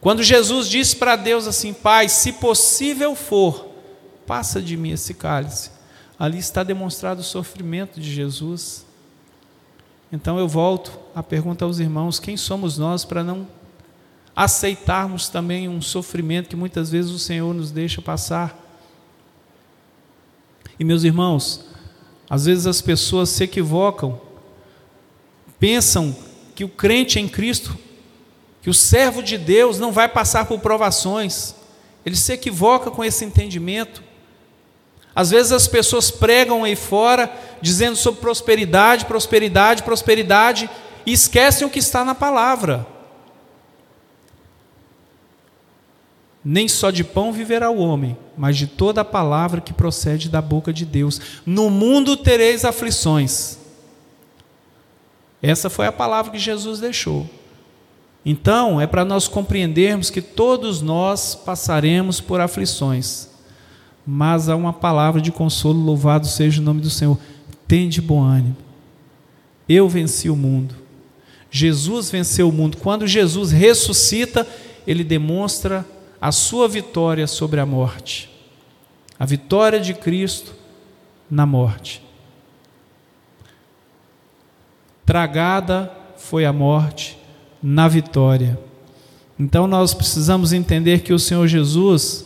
Quando 0.00 0.22
Jesus 0.22 0.68
disse 0.68 0.96
para 0.96 1.16
Deus 1.16 1.46
assim: 1.46 1.72
Pai, 1.72 2.08
se 2.08 2.34
possível 2.34 3.14
for, 3.14 3.68
passa 4.26 4.60
de 4.60 4.76
mim 4.76 4.90
esse 4.90 5.14
cálice. 5.14 5.70
Ali 6.18 6.38
está 6.38 6.62
demonstrado 6.62 7.20
o 7.20 7.24
sofrimento 7.24 8.00
de 8.00 8.12
Jesus. 8.12 8.86
Então 10.10 10.38
eu 10.38 10.48
volto 10.48 10.98
a 11.14 11.22
pergunta 11.22 11.64
aos 11.64 11.78
irmãos: 11.78 12.18
quem 12.18 12.36
somos 12.36 12.78
nós 12.78 13.04
para 13.04 13.24
não 13.24 13.46
aceitarmos 14.34 15.28
também 15.28 15.68
um 15.68 15.80
sofrimento 15.80 16.48
que 16.48 16.56
muitas 16.56 16.90
vezes 16.90 17.10
o 17.10 17.18
Senhor 17.18 17.54
nos 17.54 17.70
deixa 17.70 18.02
passar? 18.02 18.62
E 20.78 20.84
meus 20.84 21.04
irmãos, 21.04 21.64
às 22.28 22.44
vezes 22.44 22.66
as 22.66 22.82
pessoas 22.82 23.30
se 23.30 23.44
equivocam, 23.44 24.20
pensam 25.58 26.14
que 26.54 26.64
o 26.64 26.68
crente 26.68 27.18
em 27.18 27.28
Cristo, 27.28 27.76
que 28.66 28.70
o 28.70 28.74
servo 28.74 29.22
de 29.22 29.38
Deus 29.38 29.78
não 29.78 29.92
vai 29.92 30.08
passar 30.08 30.44
por 30.46 30.58
provações, 30.58 31.54
ele 32.04 32.16
se 32.16 32.32
equivoca 32.32 32.90
com 32.90 33.04
esse 33.04 33.24
entendimento. 33.24 34.02
Às 35.14 35.30
vezes 35.30 35.52
as 35.52 35.68
pessoas 35.68 36.10
pregam 36.10 36.64
aí 36.64 36.74
fora, 36.74 37.32
dizendo 37.62 37.94
sobre 37.94 38.20
prosperidade, 38.20 39.04
prosperidade, 39.04 39.84
prosperidade, 39.84 40.68
e 41.06 41.12
esquecem 41.12 41.64
o 41.64 41.70
que 41.70 41.78
está 41.78 42.04
na 42.04 42.12
palavra. 42.12 42.84
Nem 46.44 46.66
só 46.66 46.90
de 46.90 47.04
pão 47.04 47.32
viverá 47.32 47.70
o 47.70 47.78
homem, 47.78 48.18
mas 48.36 48.56
de 48.56 48.66
toda 48.66 49.02
a 49.02 49.04
palavra 49.04 49.60
que 49.60 49.72
procede 49.72 50.28
da 50.28 50.42
boca 50.42 50.72
de 50.72 50.84
Deus. 50.84 51.20
No 51.46 51.70
mundo 51.70 52.16
tereis 52.16 52.64
aflições. 52.64 53.58
Essa 55.40 55.70
foi 55.70 55.86
a 55.86 55.92
palavra 55.92 56.32
que 56.32 56.38
Jesus 56.40 56.80
deixou. 56.80 57.30
Então, 58.28 58.80
é 58.80 58.86
para 58.86 59.04
nós 59.04 59.28
compreendermos 59.28 60.10
que 60.10 60.20
todos 60.20 60.82
nós 60.82 61.34
passaremos 61.34 62.20
por 62.20 62.40
aflições 62.40 63.36
mas 64.06 64.48
há 64.48 64.54
uma 64.54 64.72
palavra 64.72 65.20
de 65.20 65.32
consolo, 65.32 65.80
louvado 65.80 66.28
seja 66.28 66.60
o 66.60 66.64
nome 66.64 66.80
do 66.80 66.88
Senhor. 66.88 67.18
Tende 67.66 68.00
bom 68.00 68.22
ânimo. 68.22 68.56
Eu 69.68 69.88
venci 69.88 70.30
o 70.30 70.36
mundo. 70.36 70.76
Jesus 71.50 72.08
venceu 72.08 72.48
o 72.48 72.52
mundo. 72.52 72.76
Quando 72.76 73.04
Jesus 73.04 73.50
ressuscita, 73.50 74.46
ele 74.86 75.02
demonstra 75.02 75.84
a 76.20 76.30
sua 76.30 76.68
vitória 76.68 77.26
sobre 77.26 77.58
a 77.58 77.66
morte. 77.66 78.30
A 79.18 79.26
vitória 79.26 79.80
de 79.80 79.92
Cristo 79.92 80.54
na 81.28 81.44
morte. 81.44 82.00
Tragada 85.04 85.92
foi 86.16 86.44
a 86.44 86.52
morte 86.52 87.15
na 87.68 87.88
vitória. 87.88 88.56
Então 89.36 89.66
nós 89.66 89.92
precisamos 89.92 90.52
entender 90.52 91.00
que 91.00 91.12
o 91.12 91.18
Senhor 91.18 91.48
Jesus 91.48 92.24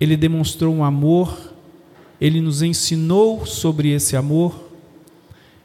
ele 0.00 0.16
demonstrou 0.16 0.74
um 0.74 0.82
amor, 0.82 1.36
ele 2.18 2.40
nos 2.40 2.62
ensinou 2.62 3.44
sobre 3.44 3.90
esse 3.90 4.16
amor 4.16 4.58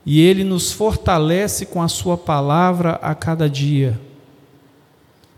e 0.05 0.19
ele 0.19 0.43
nos 0.43 0.73
fortalece 0.73 1.65
com 1.65 1.81
a 1.81 1.87
sua 1.87 2.17
palavra 2.17 2.99
a 3.01 3.15
cada 3.15 3.49
dia. 3.49 3.97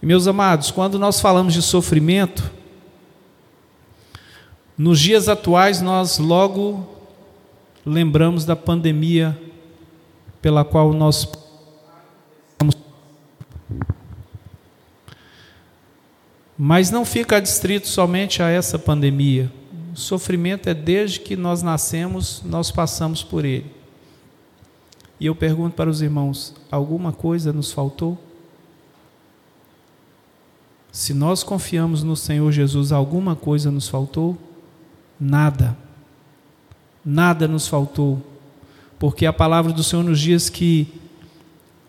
E, 0.01 0.07
meus 0.07 0.25
amados, 0.25 0.71
quando 0.71 0.97
nós 0.97 1.19
falamos 1.19 1.53
de 1.53 1.61
sofrimento, 1.61 2.51
nos 4.75 4.99
dias 4.99 5.29
atuais 5.29 5.83
nós 5.83 6.17
logo 6.17 6.83
lembramos 7.85 8.43
da 8.43 8.55
pandemia 8.55 9.37
pela 10.47 10.63
qual 10.63 10.93
nós 10.93 11.27
Mas 16.57 16.89
não 16.89 17.03
fica 17.03 17.35
adstrito 17.35 17.85
somente 17.85 18.41
a 18.41 18.47
essa 18.47 18.79
pandemia. 18.79 19.51
O 19.93 19.97
sofrimento 19.97 20.69
é 20.69 20.73
desde 20.73 21.19
que 21.19 21.35
nós 21.35 21.61
nascemos, 21.61 22.41
nós 22.45 22.71
passamos 22.71 23.21
por 23.21 23.43
ele. 23.43 23.69
E 25.19 25.25
eu 25.25 25.35
pergunto 25.35 25.75
para 25.75 25.89
os 25.89 26.01
irmãos: 26.01 26.55
alguma 26.71 27.11
coisa 27.11 27.51
nos 27.51 27.73
faltou? 27.73 28.17
Se 30.93 31.13
nós 31.13 31.43
confiamos 31.43 32.03
no 32.03 32.15
Senhor 32.15 32.49
Jesus, 32.53 32.93
alguma 32.93 33.35
coisa 33.35 33.69
nos 33.69 33.89
faltou? 33.89 34.37
Nada. 35.19 35.77
Nada 37.03 37.49
nos 37.49 37.67
faltou. 37.67 38.36
Porque 38.99 39.25
a 39.25 39.33
palavra 39.33 39.71
do 39.71 39.83
Senhor 39.83 40.03
nos 40.03 40.19
diz 40.19 40.49
que 40.49 40.87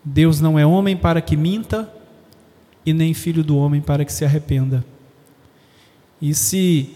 Deus 0.03 0.39
não 0.39 0.57
é 0.57 0.65
homem 0.65 0.95
para 0.95 1.21
que 1.21 1.35
minta, 1.35 1.91
e 2.85 2.93
nem 2.93 3.13
filho 3.13 3.43
do 3.43 3.57
homem 3.57 3.81
para 3.81 4.05
que 4.05 4.13
se 4.13 4.25
arrependa. 4.25 4.83
E 6.21 6.33
se 6.33 6.89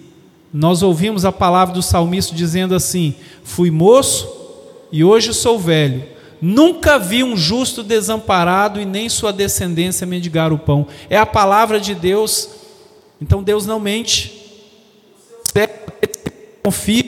nós 0.53 0.81
ouvimos 0.81 1.25
a 1.25 1.31
palavra 1.31 1.73
do 1.73 1.81
salmista 1.81 2.35
dizendo 2.35 2.75
assim: 2.75 3.15
Fui 3.43 3.71
moço 3.71 4.27
e 4.91 5.03
hoje 5.03 5.33
sou 5.33 5.59
velho, 5.59 6.03
nunca 6.41 6.99
vi 6.99 7.23
um 7.23 7.35
justo 7.35 7.83
desamparado 7.83 8.79
e 8.79 8.85
nem 8.85 9.09
sua 9.09 9.33
descendência 9.33 10.05
mendigar 10.05 10.53
o 10.53 10.59
pão. 10.59 10.87
É 11.09 11.17
a 11.17 11.25
palavra 11.25 11.79
de 11.79 11.95
Deus, 11.95 12.49
então 13.21 13.41
Deus 13.41 13.65
não 13.65 13.79
mente. 13.79 14.41
Confia, 16.63 17.03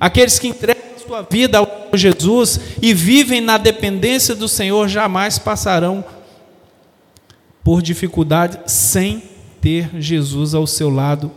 aqueles 0.00 0.38
que 0.38 0.48
entregam 0.48 0.89
sua 1.10 1.26
vida 1.28 1.58
ao 1.58 1.88
Jesus 1.92 2.60
e 2.80 2.94
vivem 2.94 3.40
na 3.40 3.58
dependência 3.58 4.32
do 4.32 4.46
Senhor 4.46 4.86
jamais 4.86 5.40
passarão 5.40 6.04
por 7.64 7.82
dificuldade 7.82 8.60
sem 8.66 9.20
ter 9.60 9.90
Jesus 10.00 10.54
ao 10.54 10.68
seu 10.68 10.88
lado. 10.88 11.32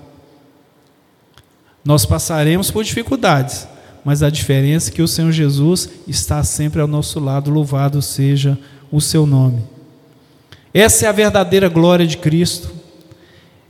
Nós 1.83 2.05
passaremos 2.05 2.69
por 2.69 2.83
dificuldades, 2.83 3.67
mas 4.05 4.21
a 4.21 4.29
diferença 4.29 4.91
é 4.91 4.93
que 4.93 5.01
o 5.01 5.07
Senhor 5.07 5.31
Jesus 5.31 5.89
está 6.07 6.43
sempre 6.43 6.79
ao 6.79 6.87
nosso 6.87 7.19
lado, 7.19 7.49
louvado 7.49 7.99
seja 7.99 8.55
o 8.91 9.01
seu 9.01 9.25
nome. 9.25 9.63
Essa 10.71 11.07
é 11.07 11.09
a 11.09 11.11
verdadeira 11.11 11.67
glória 11.67 12.05
de 12.05 12.17
Cristo. 12.17 12.71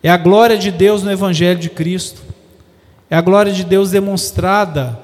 É 0.04 0.10
a 0.10 0.18
glória 0.18 0.58
de 0.58 0.70
Deus 0.70 1.02
no 1.02 1.10
Evangelho 1.10 1.62
de 1.62 1.70
Cristo. 1.70 2.22
É 3.10 3.16
a 3.16 3.22
glória 3.22 3.54
de 3.54 3.64
Deus 3.64 3.90
demonstrada 3.90 5.02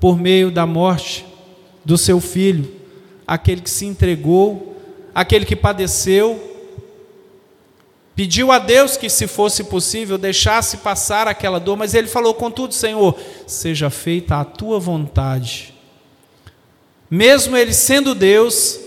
por 0.00 0.18
meio 0.18 0.50
da 0.50 0.66
morte 0.66 1.26
do 1.84 1.98
seu 1.98 2.20
filho, 2.20 2.70
aquele 3.26 3.60
que 3.60 3.70
se 3.70 3.86
entregou, 3.86 4.76
aquele 5.14 5.44
que 5.44 5.56
padeceu, 5.56 6.48
Pediu 8.18 8.50
a 8.50 8.58
Deus 8.58 8.96
que, 8.96 9.08
se 9.08 9.28
fosse 9.28 9.62
possível, 9.62 10.18
deixasse 10.18 10.78
passar 10.78 11.28
aquela 11.28 11.60
dor, 11.60 11.76
mas 11.76 11.94
ele 11.94 12.08
falou: 12.08 12.34
Contudo, 12.34 12.74
Senhor, 12.74 13.16
seja 13.46 13.90
feita 13.90 14.40
a 14.40 14.44
tua 14.44 14.80
vontade. 14.80 15.72
Mesmo 17.08 17.56
ele 17.56 17.72
sendo 17.72 18.16
Deus, 18.16 18.80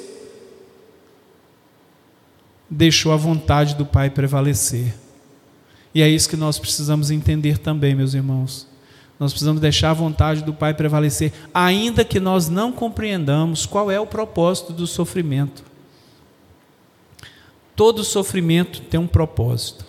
deixou 2.69 3.13
a 3.13 3.15
vontade 3.15 3.73
do 3.73 3.85
Pai 3.85 4.09
prevalecer. 4.09 4.93
E 5.95 6.01
é 6.01 6.09
isso 6.09 6.27
que 6.27 6.35
nós 6.35 6.59
precisamos 6.59 7.09
entender 7.09 7.57
também, 7.57 7.95
meus 7.95 8.13
irmãos. 8.13 8.67
Nós 9.21 9.33
precisamos 9.33 9.61
deixar 9.61 9.91
a 9.91 9.93
vontade 9.93 10.43
do 10.43 10.51
Pai 10.51 10.73
prevalecer, 10.73 11.31
ainda 11.53 12.03
que 12.03 12.19
nós 12.19 12.49
não 12.49 12.71
compreendamos 12.71 13.67
qual 13.67 13.91
é 13.91 13.99
o 13.99 14.07
propósito 14.07 14.73
do 14.73 14.87
sofrimento. 14.87 15.63
Todo 17.75 18.03
sofrimento 18.03 18.81
tem 18.81 18.99
um 18.99 19.05
propósito. 19.05 19.85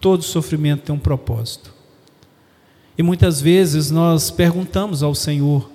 Todo 0.00 0.24
sofrimento 0.24 0.82
tem 0.82 0.92
um 0.92 0.98
propósito. 0.98 1.72
E 2.98 3.02
muitas 3.02 3.40
vezes 3.40 3.92
nós 3.92 4.32
perguntamos 4.32 5.04
ao 5.04 5.14
Senhor, 5.14 5.70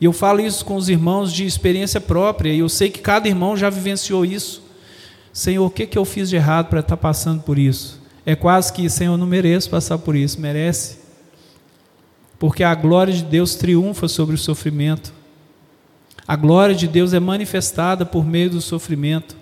e 0.00 0.04
eu 0.04 0.12
falo 0.12 0.40
isso 0.40 0.64
com 0.64 0.76
os 0.76 0.88
irmãos 0.88 1.32
de 1.32 1.44
experiência 1.44 2.00
própria, 2.00 2.52
e 2.52 2.60
eu 2.60 2.68
sei 2.68 2.90
que 2.90 3.00
cada 3.00 3.26
irmão 3.26 3.56
já 3.56 3.68
vivenciou 3.68 4.24
isso. 4.24 4.62
Senhor, 5.32 5.66
o 5.66 5.70
que, 5.70 5.84
que 5.84 5.98
eu 5.98 6.04
fiz 6.04 6.30
de 6.30 6.36
errado 6.36 6.68
para 6.68 6.78
estar 6.78 6.96
passando 6.96 7.42
por 7.42 7.58
isso? 7.58 8.00
É 8.24 8.36
quase 8.36 8.72
que, 8.72 8.88
Senhor, 8.88 9.16
não 9.16 9.26
mereço 9.26 9.68
passar 9.68 9.98
por 9.98 10.14
isso, 10.14 10.40
merece 10.40 10.99
porque 12.40 12.64
a 12.64 12.74
glória 12.74 13.12
de 13.12 13.22
Deus 13.22 13.54
triunfa 13.54 14.08
sobre 14.08 14.34
o 14.34 14.38
sofrimento. 14.38 15.12
A 16.26 16.34
glória 16.34 16.74
de 16.74 16.88
Deus 16.88 17.12
é 17.12 17.20
manifestada 17.20 18.06
por 18.06 18.24
meio 18.24 18.48
do 18.48 18.62
sofrimento. 18.62 19.36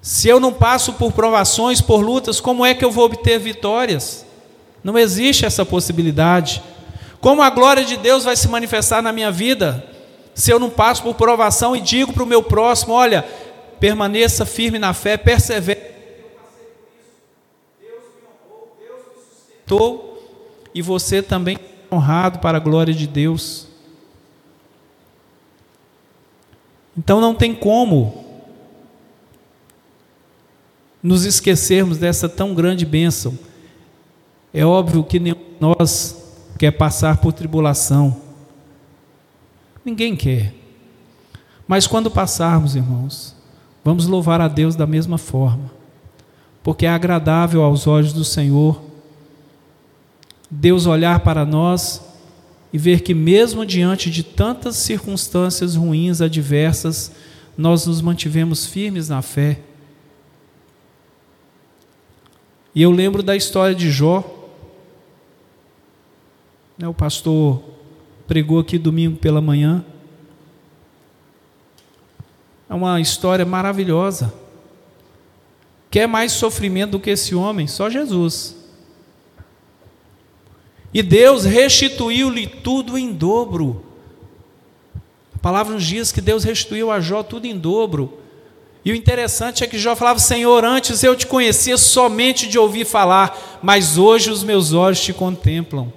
Se 0.00 0.28
eu 0.28 0.40
não 0.40 0.50
passo 0.50 0.94
por 0.94 1.12
provações, 1.12 1.82
por 1.82 2.00
lutas, 2.00 2.40
como 2.40 2.64
é 2.64 2.72
que 2.72 2.82
eu 2.82 2.90
vou 2.90 3.04
obter 3.04 3.38
vitórias? 3.38 4.24
Não 4.82 4.98
existe 4.98 5.44
essa 5.44 5.62
possibilidade. 5.62 6.62
Como 7.20 7.42
a 7.42 7.50
glória 7.50 7.84
de 7.84 7.98
Deus 7.98 8.24
vai 8.24 8.34
se 8.34 8.48
manifestar 8.48 9.02
na 9.02 9.12
minha 9.12 9.30
vida 9.30 9.86
se 10.34 10.50
eu 10.50 10.58
não 10.58 10.70
passo 10.70 11.02
por 11.02 11.14
provação 11.14 11.76
e 11.76 11.82
digo 11.82 12.14
para 12.14 12.22
o 12.22 12.26
meu 12.26 12.42
próximo: 12.42 12.94
olha, 12.94 13.26
permaneça 13.78 14.46
firme 14.46 14.78
na 14.78 14.94
fé, 14.94 15.18
persevere. 15.18 15.80
Deus 17.78 18.04
me 18.16 18.26
honrou, 18.26 18.74
Deus 18.80 19.00
me 19.06 19.22
sustentou 19.22 20.09
e 20.74 20.82
você 20.82 21.22
também 21.22 21.56
é 21.56 21.94
honrado 21.94 22.38
para 22.38 22.58
a 22.58 22.60
glória 22.60 22.94
de 22.94 23.06
Deus. 23.06 23.66
Então 26.96 27.20
não 27.20 27.34
tem 27.34 27.54
como 27.54 28.24
nos 31.02 31.24
esquecermos 31.24 31.98
dessa 31.98 32.28
tão 32.28 32.54
grande 32.54 32.84
bênção. 32.84 33.38
É 34.52 34.64
óbvio 34.64 35.04
que 35.04 35.18
nenhum 35.18 35.36
de 35.36 35.60
nós 35.60 36.16
quer 36.58 36.72
passar 36.72 37.18
por 37.18 37.32
tribulação. 37.32 38.20
Ninguém 39.84 40.14
quer. 40.14 40.54
Mas 41.66 41.86
quando 41.86 42.10
passarmos, 42.10 42.76
irmãos, 42.76 43.34
vamos 43.84 44.06
louvar 44.06 44.40
a 44.40 44.48
Deus 44.48 44.76
da 44.76 44.86
mesma 44.86 45.16
forma, 45.16 45.70
porque 46.62 46.84
é 46.84 46.90
agradável 46.90 47.62
aos 47.62 47.86
olhos 47.86 48.12
do 48.12 48.24
Senhor 48.24 48.89
Deus 50.50 50.86
olhar 50.86 51.20
para 51.20 51.44
nós 51.44 52.02
e 52.72 52.78
ver 52.78 53.00
que, 53.02 53.14
mesmo 53.14 53.64
diante 53.64 54.10
de 54.10 54.22
tantas 54.22 54.76
circunstâncias 54.76 55.76
ruins, 55.76 56.20
adversas, 56.20 57.12
nós 57.56 57.86
nos 57.86 58.00
mantivemos 58.00 58.66
firmes 58.66 59.08
na 59.08 59.22
fé. 59.22 59.60
E 62.74 62.82
eu 62.82 62.90
lembro 62.90 63.22
da 63.22 63.36
história 63.36 63.74
de 63.74 63.90
Jó. 63.90 64.24
Né, 66.78 66.88
o 66.88 66.94
pastor 66.94 67.62
pregou 68.26 68.60
aqui 68.60 68.78
domingo 68.78 69.16
pela 69.16 69.40
manhã. 69.40 69.84
É 72.68 72.74
uma 72.74 73.00
história 73.00 73.44
maravilhosa. 73.44 74.32
Quer 75.90 76.06
mais 76.06 76.30
sofrimento 76.30 76.92
do 76.92 77.00
que 77.00 77.10
esse 77.10 77.34
homem? 77.34 77.66
Só 77.66 77.90
Jesus. 77.90 78.59
E 80.92 81.02
Deus 81.02 81.44
restituiu-lhe 81.44 82.46
tudo 82.46 82.98
em 82.98 83.12
dobro. 83.12 83.84
A 85.34 85.38
palavra 85.38 85.74
nos 85.74 85.84
diz 85.84 86.10
que 86.10 86.20
Deus 86.20 86.44
restituiu 86.44 86.90
a 86.90 87.00
Jó 87.00 87.22
tudo 87.22 87.46
em 87.46 87.56
dobro. 87.56 88.18
E 88.84 88.92
o 88.92 88.94
interessante 88.94 89.62
é 89.62 89.66
que 89.66 89.78
Jó 89.78 89.94
falava: 89.94 90.18
Senhor, 90.18 90.64
antes 90.64 91.02
eu 91.04 91.14
te 91.14 91.26
conhecia 91.26 91.76
somente 91.76 92.48
de 92.48 92.58
ouvir 92.58 92.84
falar, 92.84 93.60
mas 93.62 93.98
hoje 93.98 94.30
os 94.30 94.42
meus 94.42 94.72
olhos 94.72 95.00
te 95.00 95.12
contemplam. 95.12 95.92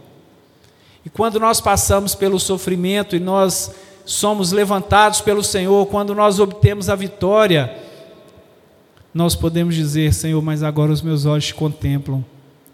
E 1.05 1.09
quando 1.09 1.39
nós 1.39 1.59
passamos 1.59 2.15
pelo 2.15 2.39
sofrimento 2.39 3.15
e 3.15 3.19
nós 3.19 3.71
somos 4.05 4.51
levantados 4.51 5.21
pelo 5.21 5.43
Senhor, 5.43 5.85
quando 5.87 6.13
nós 6.13 6.39
obtemos 6.39 6.89
a 6.89 6.95
vitória, 6.95 7.75
nós 9.13 9.35
podemos 9.35 9.75
dizer: 9.75 10.13
Senhor, 10.13 10.41
mas 10.41 10.63
agora 10.63 10.91
os 10.91 11.01
meus 11.01 11.25
olhos 11.25 11.47
te 11.47 11.53
contemplam. 11.53 12.23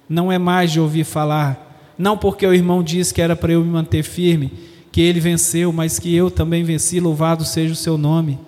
Não 0.08 0.32
é 0.32 0.38
mais 0.38 0.72
de 0.72 0.80
ouvir 0.80 1.04
falar, 1.04 1.69
não 2.00 2.18
porque 2.18 2.48
o 2.48 2.54
irmão 2.54 2.82
disse 2.82 3.14
que 3.14 3.22
era 3.22 3.36
para 3.36 3.52
eu 3.52 3.62
me 3.62 3.70
manter 3.70 4.04
firme, 4.04 4.54
que 4.90 5.02
ele 5.02 5.20
venceu, 5.20 5.74
mas 5.74 6.00
que 6.00 6.16
eu 6.16 6.32
também 6.32 6.64
venci, 6.64 6.98
louvado 6.98 7.44
seja 7.44 7.74
o 7.74 7.76
seu 7.76 7.98
nome. 7.98 8.40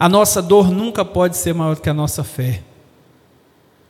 A 0.00 0.08
nossa 0.08 0.40
dor 0.40 0.70
nunca 0.70 1.04
pode 1.04 1.36
ser 1.36 1.52
maior 1.52 1.74
do 1.74 1.82
que 1.82 1.90
a 1.90 1.94
nossa 1.94 2.24
fé. 2.24 2.62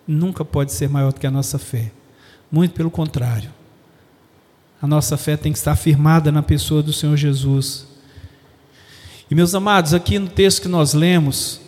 Nunca 0.06 0.44
pode 0.44 0.72
ser 0.72 0.88
maior 0.88 1.12
do 1.12 1.20
que 1.20 1.26
a 1.26 1.30
nossa 1.30 1.56
fé. 1.56 1.92
Muito 2.50 2.74
pelo 2.74 2.90
contrário. 2.90 3.50
A 4.82 4.86
nossa 4.86 5.16
fé 5.16 5.36
tem 5.36 5.52
que 5.52 5.58
estar 5.58 5.76
firmada 5.76 6.32
na 6.32 6.42
pessoa 6.42 6.82
do 6.82 6.92
Senhor 6.92 7.16
Jesus. 7.16 7.86
E 9.30 9.36
meus 9.36 9.54
amados, 9.54 9.94
aqui 9.94 10.18
no 10.18 10.28
texto 10.28 10.62
que 10.62 10.68
nós 10.68 10.94
lemos, 10.94 11.60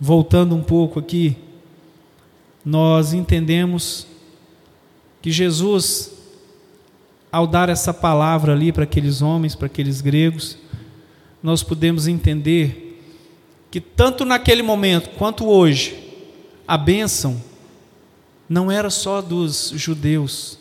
voltando 0.00 0.54
um 0.54 0.62
pouco 0.62 1.00
aqui, 1.00 1.36
nós 2.64 3.12
entendemos 3.12 4.07
que 5.20 5.30
Jesus, 5.30 6.12
ao 7.30 7.46
dar 7.46 7.68
essa 7.68 7.92
palavra 7.92 8.52
ali 8.52 8.72
para 8.72 8.84
aqueles 8.84 9.20
homens, 9.22 9.54
para 9.54 9.66
aqueles 9.66 10.00
gregos, 10.00 10.56
nós 11.42 11.62
podemos 11.62 12.06
entender 12.06 13.00
que 13.70 13.80
tanto 13.80 14.24
naquele 14.24 14.62
momento 14.62 15.10
quanto 15.10 15.46
hoje, 15.46 15.96
a 16.66 16.76
bênção 16.76 17.42
não 18.48 18.70
era 18.70 18.90
só 18.90 19.20
dos 19.20 19.72
judeus. 19.74 20.58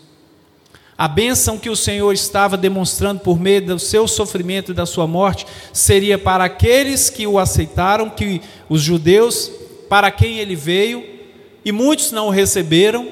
A 0.97 1.07
bênção 1.07 1.59
que 1.59 1.69
o 1.69 1.75
Senhor 1.75 2.11
estava 2.11 2.57
demonstrando 2.57 3.19
por 3.19 3.39
meio 3.39 3.63
do 3.63 3.79
seu 3.79 4.07
sofrimento 4.07 4.71
e 4.71 4.75
da 4.75 4.85
sua 4.85 5.05
morte 5.05 5.45
seria 5.71 6.17
para 6.17 6.45
aqueles 6.45 7.09
que 7.09 7.27
o 7.27 7.37
aceitaram, 7.37 8.09
que 8.09 8.41
os 8.67 8.81
judeus, 8.81 9.51
para 9.87 10.09
quem 10.09 10.39
ele 10.39 10.55
veio, 10.55 11.05
e 11.63 11.71
muitos 11.71 12.11
não 12.11 12.27
o 12.27 12.31
receberam, 12.31 13.09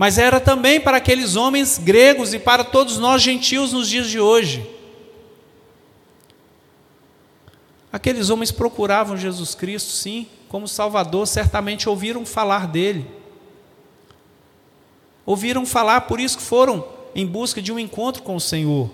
mas 0.00 0.16
era 0.16 0.40
também 0.40 0.80
para 0.80 0.96
aqueles 0.96 1.36
homens 1.36 1.76
gregos 1.76 2.32
e 2.32 2.38
para 2.38 2.64
todos 2.64 2.96
nós 2.96 3.20
gentios 3.20 3.74
nos 3.74 3.86
dias 3.86 4.08
de 4.08 4.18
hoje. 4.18 4.66
Aqueles 7.92 8.30
homens 8.30 8.50
procuravam 8.50 9.14
Jesus 9.14 9.54
Cristo, 9.54 9.90
sim, 9.90 10.26
como 10.48 10.66
Salvador, 10.66 11.26
certamente 11.26 11.86
ouviram 11.86 12.24
falar 12.24 12.66
dele. 12.66 13.06
Ouviram 15.26 15.66
falar, 15.66 16.00
por 16.00 16.18
isso 16.18 16.38
que 16.38 16.44
foram 16.44 16.82
em 17.14 17.26
busca 17.26 17.60
de 17.60 17.70
um 17.70 17.78
encontro 17.78 18.22
com 18.22 18.34
o 18.34 18.40
Senhor. 18.40 18.90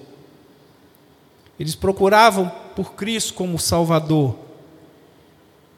Eles 1.56 1.76
procuravam 1.76 2.50
por 2.74 2.94
Cristo 2.94 3.32
como 3.34 3.60
Salvador. 3.60 4.34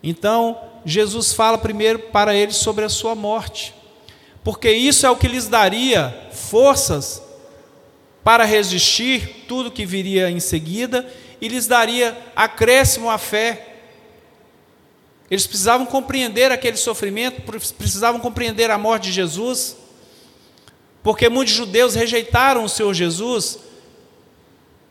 Então, 0.02 0.58
Jesus 0.86 1.34
fala 1.34 1.58
primeiro 1.58 1.98
para 1.98 2.34
eles 2.34 2.56
sobre 2.56 2.86
a 2.86 2.88
sua 2.88 3.14
morte 3.14 3.76
porque 4.48 4.72
isso 4.72 5.04
é 5.04 5.10
o 5.10 5.16
que 5.16 5.28
lhes 5.28 5.46
daria 5.46 6.30
forças 6.32 7.22
para 8.24 8.46
resistir 8.46 9.44
tudo 9.46 9.70
que 9.70 9.84
viria 9.84 10.30
em 10.30 10.40
seguida 10.40 11.06
e 11.38 11.48
lhes 11.48 11.66
daria 11.66 12.16
acréscimo 12.34 13.10
à 13.10 13.18
fé. 13.18 13.76
Eles 15.30 15.46
precisavam 15.46 15.84
compreender 15.84 16.50
aquele 16.50 16.78
sofrimento, 16.78 17.42
precisavam 17.76 18.18
compreender 18.18 18.70
a 18.70 18.78
morte 18.78 19.08
de 19.08 19.12
Jesus, 19.12 19.76
porque 21.02 21.28
muitos 21.28 21.52
judeus 21.52 21.94
rejeitaram 21.94 22.64
o 22.64 22.70
Senhor 22.70 22.94
Jesus 22.94 23.58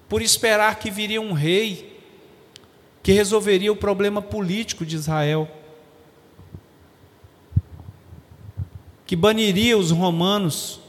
por 0.08 0.22
esperar 0.22 0.76
que 0.76 0.92
viria 0.92 1.20
um 1.20 1.34
rei 1.34 2.00
que 3.02 3.12
resolveria 3.12 3.72
o 3.72 3.76
problema 3.76 4.22
político 4.22 4.86
de 4.86 4.96
Israel. 4.98 5.50
Que 9.08 9.16
baniria 9.16 9.78
os 9.78 9.90
romanos 9.90 10.82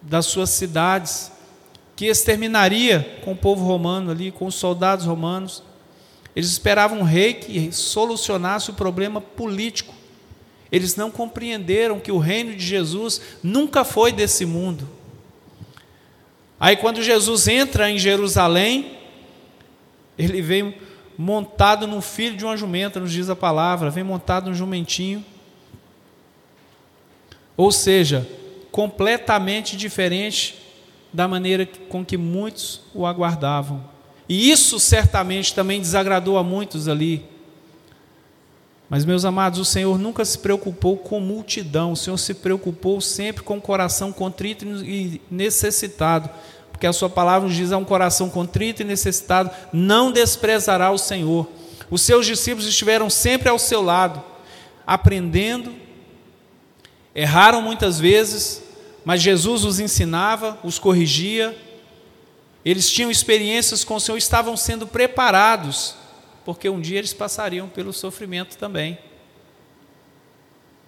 das 0.00 0.26
suas 0.26 0.50
cidades, 0.50 1.32
que 1.96 2.06
exterminaria 2.06 3.20
com 3.24 3.32
o 3.32 3.36
povo 3.36 3.66
romano 3.66 4.12
ali, 4.12 4.30
com 4.30 4.46
os 4.46 4.54
soldados 4.54 5.04
romanos. 5.04 5.64
Eles 6.34 6.48
esperavam 6.48 7.00
um 7.00 7.02
rei 7.02 7.34
que 7.34 7.72
solucionasse 7.72 8.70
o 8.70 8.74
problema 8.74 9.20
político. 9.20 9.92
Eles 10.70 10.94
não 10.94 11.10
compreenderam 11.10 11.98
que 11.98 12.12
o 12.12 12.18
reino 12.18 12.54
de 12.54 12.64
Jesus 12.64 13.20
nunca 13.42 13.84
foi 13.84 14.12
desse 14.12 14.46
mundo. 14.46 14.88
Aí, 16.60 16.76
quando 16.76 17.02
Jesus 17.02 17.48
entra 17.48 17.90
em 17.90 17.98
Jerusalém, 17.98 18.98
ele 20.16 20.40
vem 20.40 20.76
montado 21.18 21.88
no 21.88 22.00
filho 22.00 22.36
de 22.36 22.44
uma 22.44 22.56
jumenta, 22.56 23.00
nos 23.00 23.10
diz 23.10 23.28
a 23.28 23.34
palavra, 23.34 23.90
vem 23.90 24.04
montado 24.04 24.48
num 24.48 24.54
jumentinho 24.54 25.24
ou 27.60 27.70
seja, 27.70 28.26
completamente 28.72 29.76
diferente 29.76 30.58
da 31.12 31.28
maneira 31.28 31.68
com 31.90 32.02
que 32.02 32.16
muitos 32.16 32.80
o 32.94 33.04
aguardavam. 33.04 33.84
E 34.26 34.50
isso 34.50 34.80
certamente 34.80 35.54
também 35.54 35.78
desagradou 35.78 36.38
a 36.38 36.42
muitos 36.42 36.88
ali. 36.88 37.22
Mas, 38.88 39.04
meus 39.04 39.26
amados, 39.26 39.58
o 39.58 39.64
Senhor 39.66 39.98
nunca 39.98 40.24
se 40.24 40.38
preocupou 40.38 40.96
com 40.96 41.20
multidão, 41.20 41.92
o 41.92 41.96
Senhor 41.96 42.16
se 42.16 42.32
preocupou 42.32 42.98
sempre 42.98 43.42
com 43.42 43.58
o 43.58 43.60
coração 43.60 44.10
contrito 44.10 44.64
e 44.82 45.20
necessitado, 45.30 46.30
porque 46.72 46.86
a 46.86 46.94
Sua 46.94 47.10
palavra 47.10 47.46
nos 47.46 47.54
diz: 47.54 47.72
a 47.72 47.76
um 47.76 47.84
coração 47.84 48.30
contrito 48.30 48.80
e 48.80 48.86
necessitado 48.86 49.50
não 49.70 50.10
desprezará 50.10 50.90
o 50.90 50.96
Senhor. 50.96 51.46
Os 51.90 52.00
seus 52.00 52.24
discípulos 52.24 52.66
estiveram 52.66 53.10
sempre 53.10 53.50
ao 53.50 53.58
seu 53.58 53.82
lado, 53.82 54.22
aprendendo, 54.86 55.79
erraram 57.14 57.62
muitas 57.62 57.98
vezes, 57.98 58.62
mas 59.04 59.22
Jesus 59.22 59.64
os 59.64 59.80
ensinava, 59.80 60.58
os 60.62 60.78
corrigia, 60.78 61.56
eles 62.64 62.90
tinham 62.90 63.10
experiências 63.10 63.84
com 63.84 63.94
o 63.94 64.00
Senhor, 64.00 64.18
estavam 64.18 64.56
sendo 64.56 64.86
preparados, 64.86 65.94
porque 66.44 66.68
um 66.68 66.80
dia 66.80 66.98
eles 66.98 67.14
passariam 67.14 67.68
pelo 67.68 67.92
sofrimento 67.92 68.56
também. 68.56 68.98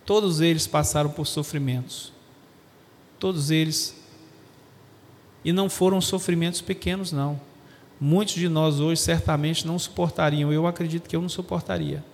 Todos 0.05 0.41
eles 0.41 0.67
passaram 0.67 1.11
por 1.11 1.27
sofrimentos. 1.27 2.13
Todos 3.19 3.51
eles. 3.51 3.97
E 5.45 5.53
não 5.53 5.71
foram 5.71 6.01
sofrimentos 6.01 6.61
pequenos, 6.61 7.13
não. 7.13 7.41
Muitos 8.01 8.35
de 8.35 8.49
nós 8.49 8.81
hoje 8.81 9.01
certamente 9.01 9.67
não 9.67 9.79
suportariam. 9.79 10.53
Eu 10.53 10.67
acredito 10.67 11.09
que 11.09 11.15
eu 11.15 11.23
não 11.23 11.29
suportaria. 11.29 12.05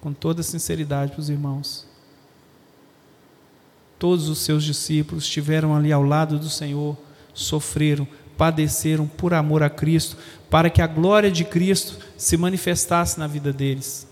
Com 0.00 0.12
toda 0.12 0.42
sinceridade 0.42 1.12
para 1.12 1.20
os 1.20 1.28
irmãos. 1.28 1.85
Todos 3.98 4.28
os 4.28 4.38
seus 4.38 4.62
discípulos 4.62 5.24
estiveram 5.24 5.74
ali 5.74 5.92
ao 5.92 6.02
lado 6.02 6.38
do 6.38 6.50
Senhor, 6.50 6.96
sofreram, 7.32 8.06
padeceram 8.36 9.06
por 9.06 9.32
amor 9.32 9.62
a 9.62 9.70
Cristo, 9.70 10.16
para 10.50 10.68
que 10.68 10.82
a 10.82 10.86
glória 10.86 11.30
de 11.30 11.44
Cristo 11.44 11.98
se 12.16 12.36
manifestasse 12.36 13.18
na 13.18 13.26
vida 13.26 13.52
deles. 13.52 14.06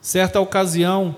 Certa 0.00 0.40
ocasião, 0.40 1.14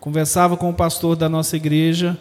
conversava 0.00 0.56
com 0.56 0.70
o 0.70 0.74
pastor 0.74 1.14
da 1.14 1.28
nossa 1.28 1.56
igreja, 1.56 2.18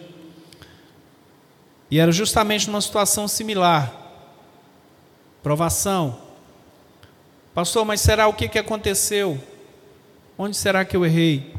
e 1.89 1.99
era 1.99 2.11
justamente 2.11 2.67
numa 2.67 2.81
situação 2.81 3.27
similar. 3.27 3.93
Provação. 5.41 6.19
Pastor, 7.53 7.85
mas 7.85 8.01
será 8.01 8.27
o 8.27 8.33
que, 8.33 8.49
que 8.49 8.59
aconteceu? 8.59 9.41
Onde 10.37 10.57
será 10.57 10.83
que 10.83 10.97
eu 10.97 11.05
errei? 11.05 11.53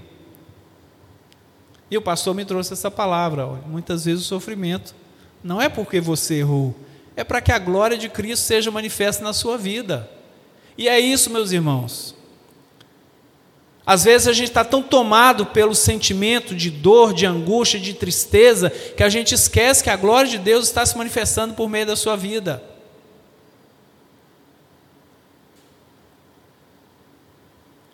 E 1.90 1.96
o 1.96 2.02
pastor 2.02 2.34
me 2.34 2.44
trouxe 2.44 2.72
essa 2.72 2.90
palavra. 2.90 3.46
Olha, 3.46 3.62
muitas 3.66 4.04
vezes 4.04 4.24
o 4.24 4.28
sofrimento 4.28 4.94
não 5.42 5.60
é 5.60 5.68
porque 5.68 6.00
você 6.00 6.36
errou, 6.36 6.74
é 7.14 7.22
para 7.22 7.40
que 7.40 7.52
a 7.52 7.58
glória 7.58 7.96
de 7.96 8.08
Cristo 8.08 8.44
seja 8.44 8.70
manifesta 8.70 9.22
na 9.22 9.32
sua 9.32 9.56
vida. 9.56 10.10
E 10.76 10.88
é 10.88 10.98
isso, 10.98 11.30
meus 11.30 11.52
irmãos. 11.52 12.14
Às 13.86 14.02
vezes 14.02 14.26
a 14.26 14.32
gente 14.32 14.48
está 14.48 14.64
tão 14.64 14.82
tomado 14.82 15.46
pelo 15.46 15.74
sentimento 15.74 16.56
de 16.56 16.70
dor, 16.70 17.14
de 17.14 17.24
angústia, 17.24 17.78
de 17.78 17.94
tristeza, 17.94 18.68
que 18.68 19.02
a 19.02 19.08
gente 19.08 19.32
esquece 19.32 19.84
que 19.84 19.88
a 19.88 19.96
glória 19.96 20.28
de 20.28 20.38
Deus 20.38 20.66
está 20.66 20.84
se 20.84 20.98
manifestando 20.98 21.54
por 21.54 21.68
meio 21.68 21.86
da 21.86 21.94
sua 21.94 22.16
vida. 22.16 22.62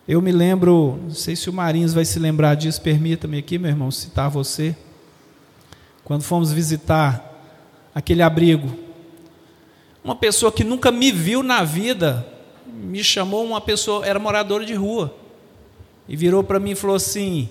Eu 0.07 0.21
me 0.21 0.33
lembro, 0.33 0.99
não 1.05 1.15
sei 1.15 1.37
se 1.37 1.49
o 1.49 1.53
Marins 1.53 1.93
vai 1.93 2.05
se 2.05 2.19
lembrar 2.19 2.57
disso, 2.57 2.81
permita-me 2.81 3.39
aqui, 3.39 3.57
meu 3.57 3.71
irmão, 3.71 3.91
citar 3.91 4.29
você. 4.29 4.77
Quando 6.05 6.23
fomos 6.23 6.53
visitar 6.53 7.31
aquele 7.95 8.23
abrigo, 8.23 8.77
uma 10.03 10.17
pessoa 10.17 10.51
que 10.51 10.65
nunca 10.65 10.91
me 10.91 11.13
viu 11.13 11.43
na 11.43 11.63
vida 11.63 12.27
me 12.67 13.03
chamou, 13.05 13.45
uma 13.45 13.61
pessoa, 13.61 14.05
era 14.05 14.19
moradora 14.19 14.65
de 14.65 14.75
rua, 14.75 15.15
e 16.09 16.17
virou 16.17 16.43
para 16.43 16.59
mim 16.59 16.73
e 16.73 16.75
falou 16.75 16.97
assim: 16.97 17.49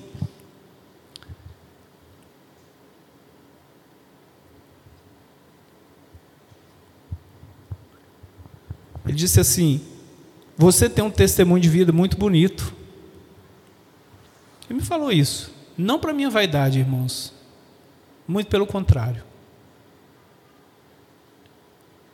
Ele 9.06 9.18
disse 9.18 9.40
assim: 9.40 9.82
você 10.62 10.88
tem 10.88 11.04
um 11.04 11.10
testemunho 11.10 11.60
de 11.60 11.68
vida 11.68 11.92
muito 11.92 12.16
bonito. 12.16 12.72
Ele 14.70 14.78
me 14.78 14.86
falou 14.86 15.12
isso. 15.12 15.52
Não 15.76 15.98
para 15.98 16.14
minha 16.14 16.30
vaidade, 16.30 16.78
irmãos. 16.78 17.34
Muito 18.28 18.48
pelo 18.48 18.68
contrário. 18.68 19.24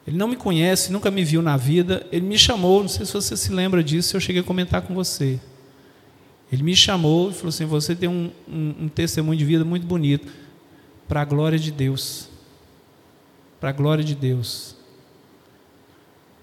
Ele 0.08 0.16
não 0.16 0.30
me 0.30 0.38
conhece, 0.38 0.94
nunca 0.94 1.12
me 1.12 1.26
viu 1.26 1.42
na 1.42 1.58
vida. 1.58 2.08
Ele 2.10 2.26
me 2.26 2.38
chamou, 2.38 2.80
não 2.82 2.88
sei 2.88 3.06
se 3.06 3.12
você 3.12 3.36
se 3.36 3.52
lembra 3.52 3.84
disso, 3.84 4.16
eu 4.16 4.22
cheguei 4.22 4.42
a 4.42 4.46
comentar 4.46 4.82
com 4.82 4.94
você. 4.94 5.38
Ele 6.50 6.64
me 6.64 6.74
chamou 6.74 7.32
e 7.32 7.34
falou 7.34 7.50
assim: 7.50 7.66
Você 7.66 7.98
tem 7.98 8.08
um, 8.08 8.32
um, 8.48 8.76
um 8.84 8.88
testemunho 8.88 9.38
de 9.38 9.44
vida 9.44 9.66
muito 9.66 9.86
bonito, 9.86 10.32
para 11.06 11.20
a 11.20 11.26
glória 11.26 11.60
de 11.60 11.70
Deus. 11.70 12.30
Para 13.60 13.72
a 13.72 13.74
glória 13.74 14.06
de 14.06 14.16
Deus. 14.16 14.77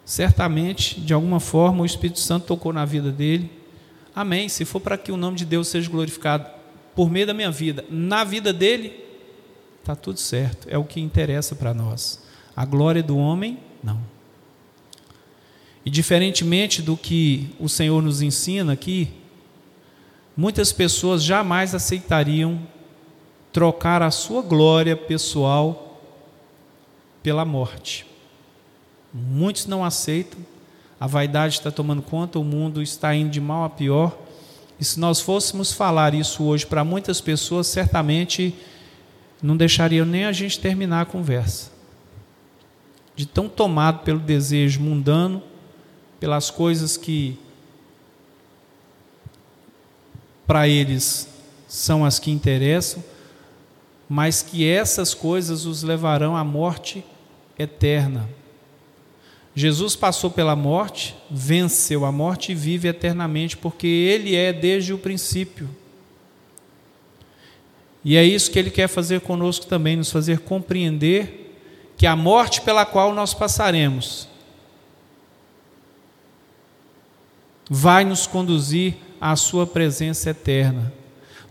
Certamente, 0.05 1.01
de 1.01 1.15
alguma 1.15 1.41
forma, 1.41 1.83
o 1.83 1.87
Espírito 1.87 2.21
Santo 2.21 2.47
tocou 2.47 2.73
na 2.73 2.85
vida 2.85 3.11
dele. 3.11 3.51
Amém. 4.15 4.49
Se 4.49 4.65
for 4.65 4.81
para 4.81 4.99
que 4.99 5.11
o 5.11 5.17
nome 5.17 5.37
de 5.37 5.45
Deus 5.45 5.69
seja 5.69 5.91
glorificado 5.91 6.47
por 6.95 7.11
meio 7.11 7.27
da 7.27 7.35
minha 7.35 7.51
vida, 7.51 7.85
na 7.91 8.23
vida 8.23 8.53
dele, 8.53 9.03
está 9.81 9.97
tudo 9.97 10.21
certo. 10.21 10.69
É 10.71 10.79
o 10.79 10.85
que 10.85 11.01
interessa 11.01 11.55
para 11.55 11.73
nós. 11.73 12.23
A 12.55 12.65
glória 12.65 13.03
do 13.03 13.17
homem, 13.17 13.59
não. 13.83 14.01
E 15.85 15.91
diferentemente 15.91 16.81
do 16.81 16.97
que 16.97 17.51
o 17.59 17.69
Senhor 17.69 18.03
nos 18.03 18.23
ensina 18.23 18.73
aqui, 18.73 19.11
muitas 20.37 20.73
pessoas 20.73 21.23
jamais 21.23 21.75
aceitariam 21.75 22.61
trocar 23.53 24.03
a 24.03 24.11
sua 24.11 24.43
glória 24.43 24.97
pessoal 24.97 26.01
pela 27.23 27.45
morte. 27.45 28.14
Muitos 29.15 29.67
não 29.67 29.85
aceitam, 29.85 30.41
a 30.99 31.07
vaidade 31.07 31.55
está 31.55 31.71
tomando 31.71 32.03
conta, 32.03 32.37
o 32.37 32.45
mundo 32.45 32.83
está 32.83 33.15
indo 33.15 33.31
de 33.31 33.41
mal 33.41 33.63
a 33.63 33.71
pior. 33.71 34.19
E 34.81 34.85
se 34.85 34.99
nós 34.99 35.21
fôssemos 35.21 35.73
falar 35.73 36.15
isso 36.15 36.43
hoje 36.43 36.67
para 36.67 36.83
muitas 36.83 37.21
pessoas, 37.21 37.69
certamente 37.69 38.53
não 39.41 39.57
deixariam 39.57 40.05
nem 40.05 40.25
a 40.25 40.33
gente 40.33 40.59
terminar 40.59 41.03
a 41.03 41.05
conversa. 41.07 41.71
De 43.15 43.25
tão 43.25 43.49
tomado 43.49 44.01
pelo 44.01 44.19
desejo 44.19 44.81
mundano, 44.81 45.41
pelas 46.19 46.51
coisas 46.51 46.97
que 46.97 47.39
para 50.45 50.67
eles 50.67 51.29
são 51.69 52.05
as 52.05 52.19
que 52.19 52.33
interessam, 52.33 53.03
mas 54.09 54.43
que 54.43 54.69
essas 54.69 55.15
coisas 55.15 55.67
os 55.67 55.85
levarão 55.85 56.37
à 56.37 56.43
morte 56.43 57.05
eterna. 57.57 58.29
Jesus 59.55 59.95
passou 59.95 60.31
pela 60.31 60.57
morte, 60.57 61.15
venceu 61.31 62.05
a 62.05 62.11
morte 62.11 62.51
e 62.51 62.55
vive 62.55 62.89
eternamente, 62.89 63.57
porque 63.57 63.87
Ele 63.87 64.35
é 64.35 64.53
desde 64.53 64.93
o 64.93 64.99
princípio. 64.99 65.71
E 68.05 68.17
é 68.17 68.25
isso 68.25 68.51
que 68.51 68.59
Ele 68.59 68.71
quer 68.71 68.89
fazer 68.89 69.21
conosco 69.21 69.67
também, 69.67 69.97
nos 69.97 70.11
fazer 70.11 70.41
compreender 70.41 71.57
que 71.97 72.07
a 72.07 72.17
morte 72.17 72.61
pela 72.63 72.85
qual 72.85 73.15
nós 73.15 73.33
passaremos 73.33 74.29
vai 77.71 78.05
nos 78.05 78.27
conduzir 78.27 78.95
à 79.21 79.37
Sua 79.37 79.65
presença 79.65 80.31
eterna. 80.31 80.93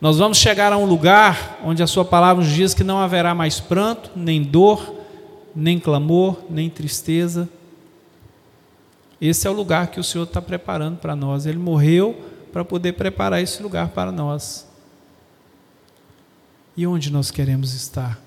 Nós 0.02 0.18
vamos 0.18 0.38
chegar 0.38 0.74
a 0.74 0.78
um 0.78 0.86
lugar 0.86 1.62
onde 1.64 1.82
a 1.82 1.88
Sua 1.88 2.04
palavra 2.04 2.44
nos 2.44 2.54
diz 2.54 2.74
que 2.74 2.84
não 2.84 3.00
haverá 3.00 3.34
mais 3.34 3.62
pranto, 3.62 4.12
nem 4.14 4.44
dor, 4.44 4.94
nem 5.56 5.80
clamor, 5.80 6.44
nem 6.50 6.70
tristeza 6.70 7.48
esse 9.20 9.48
é 9.48 9.50
o 9.50 9.54
lugar 9.54 9.88
que 9.88 10.00
o 10.00 10.04
Senhor 10.04 10.26
está 10.26 10.42
preparando 10.42 10.98
para 10.98 11.16
nós. 11.16 11.46
Ele 11.46 11.58
morreu 11.58 12.22
para 12.52 12.64
poder 12.64 12.94
preparar 12.94 13.42
esse 13.42 13.64
lugar 13.64 13.90
para 13.90 14.12
nós. 14.12 14.68
E 16.76 16.86
onde 16.86 17.12
nós 17.12 17.32
queremos 17.32 17.74
estar? 17.74 18.20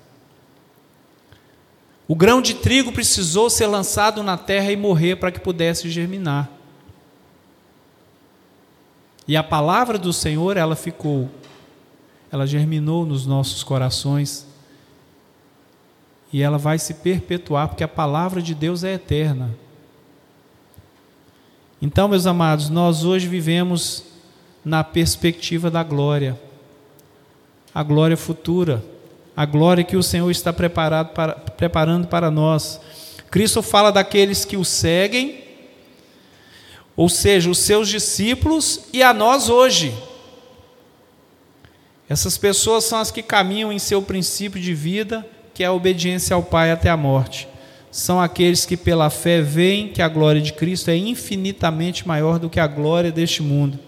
O 2.07 2.15
grão 2.15 2.41
de 2.41 2.53
trigo 2.53 2.91
precisou 2.91 3.49
ser 3.49 3.67
lançado 3.67 4.23
na 4.23 4.37
terra 4.37 4.71
e 4.71 4.77
morrer 4.77 5.17
para 5.17 5.31
que 5.31 5.39
pudesse 5.39 5.89
germinar. 5.89 6.49
E 9.27 9.35
a 9.35 9.43
palavra 9.43 9.97
do 9.97 10.13
Senhor, 10.13 10.55
ela 10.55 10.75
ficou, 10.75 11.29
ela 12.31 12.47
germinou 12.47 13.05
nos 13.05 13.25
nossos 13.25 13.61
corações. 13.61 14.47
E 16.31 16.41
ela 16.41 16.57
vai 16.57 16.79
se 16.79 16.93
perpetuar, 16.93 17.67
porque 17.67 17.83
a 17.83 17.87
palavra 17.89 18.41
de 18.41 18.55
Deus 18.55 18.85
é 18.85 18.93
eterna. 18.93 19.53
Então, 21.79 22.07
meus 22.07 22.25
amados, 22.25 22.69
nós 22.69 23.03
hoje 23.03 23.27
vivemos 23.27 24.03
na 24.65 24.83
perspectiva 24.83 25.69
da 25.69 25.83
glória. 25.83 26.39
a 27.73 27.83
glória 27.83 28.17
futura, 28.17 28.83
a 29.35 29.45
glória 29.45 29.83
que 29.83 29.95
o 29.95 30.01
Senhor 30.01 30.31
está 30.31 30.51
preparado 30.51 31.13
para, 31.13 31.33
preparando 31.33 32.07
para 32.07 32.31
nós. 32.31 32.81
Cristo 33.29 33.61
fala 33.61 33.91
daqueles 33.91 34.43
que 34.43 34.57
o 34.57 34.65
seguem, 34.65 35.43
ou 36.95 37.07
seja, 37.07 37.47
os 37.47 37.59
seus 37.59 37.87
discípulos 37.87 38.85
e 38.91 39.03
a 39.03 39.13
nós 39.13 39.47
hoje. 39.47 39.93
Essas 42.09 42.35
pessoas 42.35 42.85
são 42.85 42.97
as 42.97 43.11
que 43.11 43.21
caminham 43.21 43.71
em 43.71 43.77
seu 43.77 44.01
princípio 44.01 44.59
de 44.59 44.73
vida, 44.73 45.23
que 45.53 45.63
é 45.63 45.67
a 45.67 45.73
obediência 45.73 46.33
ao 46.33 46.41
Pai 46.41 46.71
até 46.71 46.89
a 46.89 46.97
morte. 46.97 47.47
São 47.91 48.21
aqueles 48.21 48.65
que, 48.65 48.77
pela 48.77 49.09
fé, 49.09 49.41
veem 49.41 49.87
que 49.87 50.01
a 50.01 50.07
glória 50.07 50.41
de 50.41 50.53
Cristo 50.53 50.89
é 50.89 50.95
infinitamente 50.95 52.07
maior 52.07 52.37
do 52.39 52.49
que 52.49 52.59
a 52.59 52.67
glória 52.67 53.11
deste 53.11 53.41
mundo. 53.41 53.79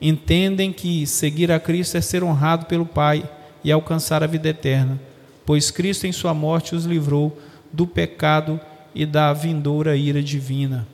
Entendem 0.00 0.72
que 0.72 1.06
seguir 1.06 1.52
a 1.52 1.60
Cristo 1.60 1.96
é 1.96 2.00
ser 2.00 2.24
honrado 2.24 2.66
pelo 2.66 2.84
Pai 2.84 3.28
e 3.62 3.70
alcançar 3.70 4.22
a 4.22 4.26
vida 4.26 4.48
eterna, 4.48 5.00
pois 5.46 5.70
Cristo, 5.70 6.06
em 6.06 6.12
Sua 6.12 6.34
morte, 6.34 6.74
os 6.74 6.84
livrou 6.84 7.38
do 7.72 7.86
pecado 7.86 8.60
e 8.94 9.06
da 9.06 9.32
vindoura 9.32 9.96
ira 9.96 10.22
divina. 10.22 10.86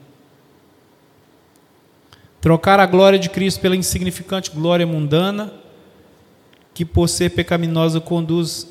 Trocar 2.39 2.79
a 2.79 2.85
glória 2.85 3.19
de 3.19 3.29
Cristo 3.29 3.59
pela 3.59 3.75
insignificante 3.75 4.51
glória 4.51 4.87
mundana 4.87 5.51
que 6.73 6.85
por 6.85 7.09
ser 7.09 7.31
pecaminosa 7.31 7.99
conduz 7.99 8.65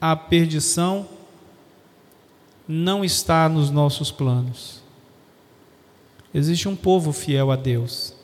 à 0.00 0.16
perdição, 0.16 1.06
não 2.66 3.04
está 3.04 3.48
nos 3.48 3.70
nossos 3.70 4.10
planos. 4.10 4.82
Existe 6.32 6.68
um 6.68 6.74
povo 6.74 7.12
fiel 7.12 7.50
a 7.50 7.56
Deus, 7.56 8.14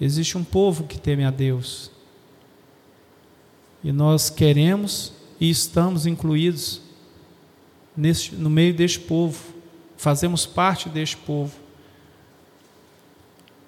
existe 0.00 0.38
um 0.38 0.44
povo 0.44 0.84
que 0.84 0.98
teme 0.98 1.24
a 1.24 1.30
Deus. 1.30 1.90
E 3.82 3.92
nós 3.92 4.30
queremos 4.30 5.12
e 5.40 5.50
estamos 5.50 6.06
incluídos 6.06 6.80
neste, 7.96 8.34
no 8.34 8.50
meio 8.50 8.74
deste 8.74 9.00
povo, 9.00 9.38
fazemos 9.96 10.46
parte 10.46 10.88
deste 10.88 11.16
povo. 11.16 11.54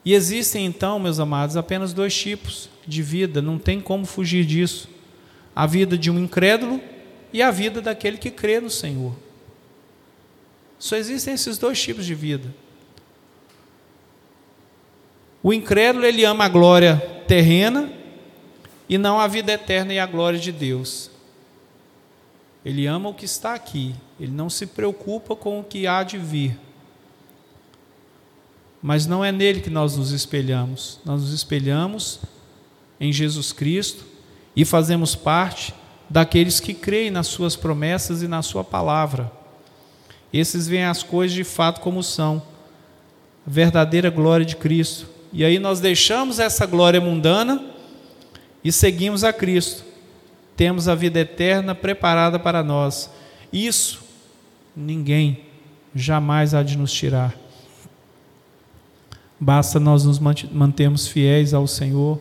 E 0.05 0.15
existem 0.15 0.65
então, 0.65 0.99
meus 0.99 1.19
amados, 1.19 1.57
apenas 1.57 1.93
dois 1.93 2.17
tipos 2.17 2.71
de 2.87 3.03
vida, 3.03 3.43
não 3.43 3.59
tem 3.59 3.81
como 3.81 4.07
fugir 4.07 4.45
disso 4.45 4.89
a 5.55 5.67
vida 5.67 5.99
de 5.99 6.11
um 6.11 6.19
incrédulo 6.19 6.81
e 7.33 7.43
a 7.43 7.51
vida 7.51 7.83
daquele 7.83 8.17
que 8.17 8.31
crê 8.31 8.61
no 8.61 8.71
Senhor. 8.71 9.13
Só 10.79 10.97
existem 10.97 11.35
esses 11.35 11.59
dois 11.59 11.81
tipos 11.81 12.07
de 12.07 12.15
vida. 12.15 12.55
O 15.43 15.53
incrédulo, 15.53 16.05
ele 16.05 16.25
ama 16.25 16.45
a 16.45 16.49
glória 16.49 16.97
terrena 17.27 17.93
e 18.89 18.97
não 18.97 19.21
a 19.21 19.27
vida 19.27 19.53
eterna 19.53 19.93
e 19.93 19.99
a 19.99 20.07
glória 20.07 20.39
de 20.39 20.51
Deus. 20.51 21.11
Ele 22.65 22.87
ama 22.87 23.09
o 23.09 23.15
que 23.15 23.25
está 23.25 23.55
aqui, 23.55 23.95
ele 24.19 24.33
não 24.33 24.51
se 24.51 24.67
preocupa 24.67 25.37
com 25.37 25.61
o 25.61 25.65
que 25.65 25.87
há 25.87 26.03
de 26.03 26.19
vir. 26.19 26.59
Mas 28.83 29.07
não 29.07 29.25
é 29.25 29.33
nele 29.33 29.61
que 29.61 29.71
nós 29.71 29.97
nos 29.97 30.13
espelhamos, 30.13 31.01
nós 31.05 31.23
nos 31.23 31.33
espelhamos 31.33 32.21
em 33.01 33.13
Jesus 33.13 33.53
Cristo, 33.53 34.05
e 34.55 34.65
fazemos 34.65 35.15
parte 35.15 35.73
daqueles 36.11 36.59
que 36.59 36.75
creem 36.75 37.11
nas 37.11 37.29
suas 37.29 37.55
promessas 37.55 38.23
e 38.23 38.29
na 38.29 38.43
sua 38.43 38.65
palavra. 38.65 39.38
Esses 40.33 40.69
veem 40.69 40.85
as 40.85 41.03
coisas 41.03 41.35
de 41.35 41.45
fato 41.45 41.81
como 41.81 42.03
são, 42.03 42.43
a 43.47 43.51
verdadeira 43.51 44.11
glória 44.11 44.45
de 44.45 44.57
Cristo. 44.57 45.09
E 45.33 45.45
aí 45.45 45.59
nós 45.59 45.81
deixamos 45.81 46.39
essa 46.39 46.67
glória 46.67 47.01
mundana 47.01 47.65
e 48.63 48.71
seguimos 48.73 49.25
a 49.25 49.33
Cristo. 49.33 49.85
Temos 50.57 50.89
a 50.89 50.95
vida 50.95 51.21
eterna 51.21 51.75
preparada 51.75 52.39
para 52.39 52.63
nós. 52.63 53.11
Isso 53.53 54.03
ninguém 54.77 55.41
jamais 55.95 56.55
há 56.55 56.63
de 56.63 56.77
nos 56.77 56.93
tirar. 56.93 57.35
Basta 59.41 59.79
nós 59.79 60.05
nos 60.05 60.19
mantermos 60.19 61.07
fiéis 61.07 61.55
ao 61.55 61.67
Senhor, 61.67 62.21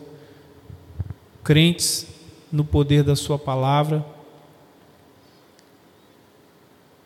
crentes 1.42 2.06
no 2.50 2.64
poder 2.64 3.02
da 3.02 3.16
Sua 3.16 3.38
palavra, 3.38 4.04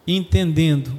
entendendo 0.06 0.92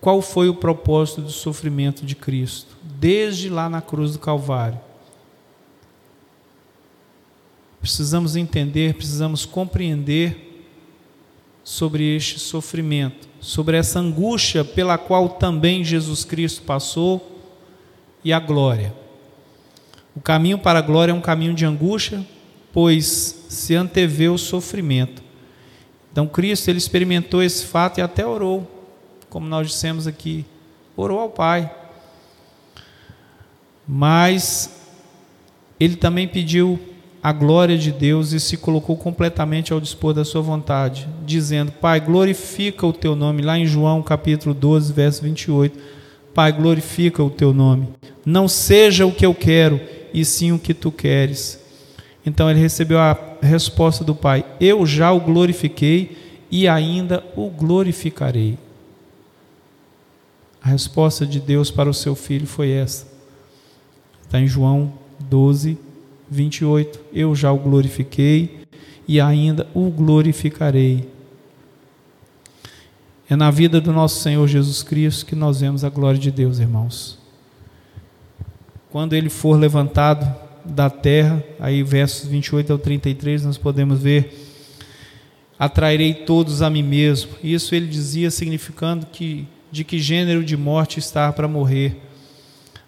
qual 0.00 0.20
foi 0.20 0.48
o 0.48 0.54
propósito 0.54 1.22
do 1.22 1.30
sofrimento 1.30 2.04
de 2.04 2.14
Cristo, 2.14 2.76
desde 2.82 3.48
lá 3.48 3.70
na 3.70 3.80
cruz 3.80 4.12
do 4.12 4.18
Calvário. 4.18 4.78
Precisamos 7.80 8.36
entender, 8.36 8.94
precisamos 8.94 9.46
compreender 9.46 10.66
sobre 11.64 12.14
este 12.14 12.38
sofrimento, 12.38 13.26
sobre 13.40 13.78
essa 13.78 13.98
angústia 13.98 14.62
pela 14.62 14.98
qual 14.98 15.30
também 15.30 15.82
Jesus 15.82 16.22
Cristo 16.22 16.62
passou 16.62 17.40
e 18.22 18.32
a 18.32 18.38
glória. 18.38 18.94
O 20.14 20.20
caminho 20.20 20.58
para 20.58 20.78
a 20.78 20.82
glória 20.82 21.12
é 21.12 21.14
um 21.14 21.20
caminho 21.20 21.54
de 21.54 21.64
angústia, 21.64 22.24
pois 22.72 23.46
se 23.48 23.74
antevê 23.74 24.28
o 24.28 24.38
sofrimento. 24.38 25.23
Então 26.14 26.28
Cristo 26.28 26.68
ele 26.68 26.78
experimentou 26.78 27.42
esse 27.42 27.66
fato 27.66 27.98
e 27.98 28.00
até 28.00 28.24
orou, 28.24 28.70
como 29.28 29.48
nós 29.48 29.66
dissemos 29.66 30.06
aqui, 30.06 30.46
orou 30.96 31.18
ao 31.18 31.28
Pai. 31.28 31.68
Mas 33.84 34.80
ele 35.80 35.96
também 35.96 36.28
pediu 36.28 36.78
a 37.20 37.32
glória 37.32 37.76
de 37.76 37.90
Deus 37.90 38.30
e 38.30 38.38
se 38.38 38.56
colocou 38.56 38.96
completamente 38.96 39.72
ao 39.72 39.80
dispor 39.80 40.14
da 40.14 40.24
sua 40.24 40.40
vontade, 40.40 41.08
dizendo: 41.26 41.72
Pai, 41.72 41.98
glorifica 41.98 42.86
o 42.86 42.92
teu 42.92 43.16
nome, 43.16 43.42
lá 43.42 43.58
em 43.58 43.66
João 43.66 44.00
capítulo 44.00 44.54
12, 44.54 44.92
verso 44.92 45.20
28. 45.20 45.76
Pai, 46.32 46.52
glorifica 46.52 47.24
o 47.24 47.30
teu 47.30 47.52
nome. 47.52 47.88
Não 48.24 48.46
seja 48.46 49.04
o 49.04 49.10
que 49.10 49.26
eu 49.26 49.34
quero, 49.34 49.80
e 50.12 50.24
sim 50.24 50.52
o 50.52 50.60
que 50.60 50.72
tu 50.72 50.92
queres. 50.92 51.63
Então 52.24 52.50
ele 52.50 52.60
recebeu 52.60 52.98
a 52.98 53.18
resposta 53.42 54.02
do 54.02 54.14
Pai: 54.14 54.44
Eu 54.58 54.86
já 54.86 55.12
o 55.12 55.20
glorifiquei 55.20 56.16
e 56.50 56.66
ainda 56.66 57.22
o 57.36 57.50
glorificarei. 57.50 58.58
A 60.62 60.68
resposta 60.68 61.26
de 61.26 61.38
Deus 61.38 61.70
para 61.70 61.90
o 61.90 61.94
seu 61.94 62.14
filho 62.14 62.46
foi 62.46 62.70
essa. 62.70 63.06
Está 64.22 64.40
em 64.40 64.46
João 64.46 64.94
12, 65.20 65.76
28. 66.30 67.00
Eu 67.12 67.34
já 67.34 67.52
o 67.52 67.58
glorifiquei 67.58 68.60
e 69.06 69.20
ainda 69.20 69.66
o 69.74 69.90
glorificarei. 69.90 71.12
É 73.28 73.36
na 73.36 73.50
vida 73.50 73.80
do 73.80 73.92
nosso 73.92 74.20
Senhor 74.20 74.46
Jesus 74.46 74.82
Cristo 74.82 75.26
que 75.26 75.34
nós 75.34 75.60
vemos 75.60 75.84
a 75.84 75.90
glória 75.90 76.18
de 76.18 76.30
Deus, 76.30 76.58
irmãos. 76.58 77.18
Quando 78.90 79.14
ele 79.14 79.28
for 79.28 79.58
levantado 79.58 80.43
da 80.64 80.88
terra, 80.88 81.42
aí 81.60 81.82
versos 81.82 82.28
28 82.28 82.72
ao 82.72 82.78
33 82.78 83.44
nós 83.44 83.58
podemos 83.58 84.00
ver 84.00 84.44
atrairei 85.58 86.12
todos 86.14 86.62
a 86.62 86.70
mim 86.70 86.82
mesmo. 86.82 87.32
Isso 87.42 87.74
ele 87.74 87.86
dizia 87.86 88.30
significando 88.30 89.06
que 89.06 89.46
de 89.70 89.82
que 89.82 89.98
gênero 89.98 90.44
de 90.44 90.56
morte 90.56 90.98
está 90.98 91.32
para 91.32 91.48
morrer. 91.48 92.00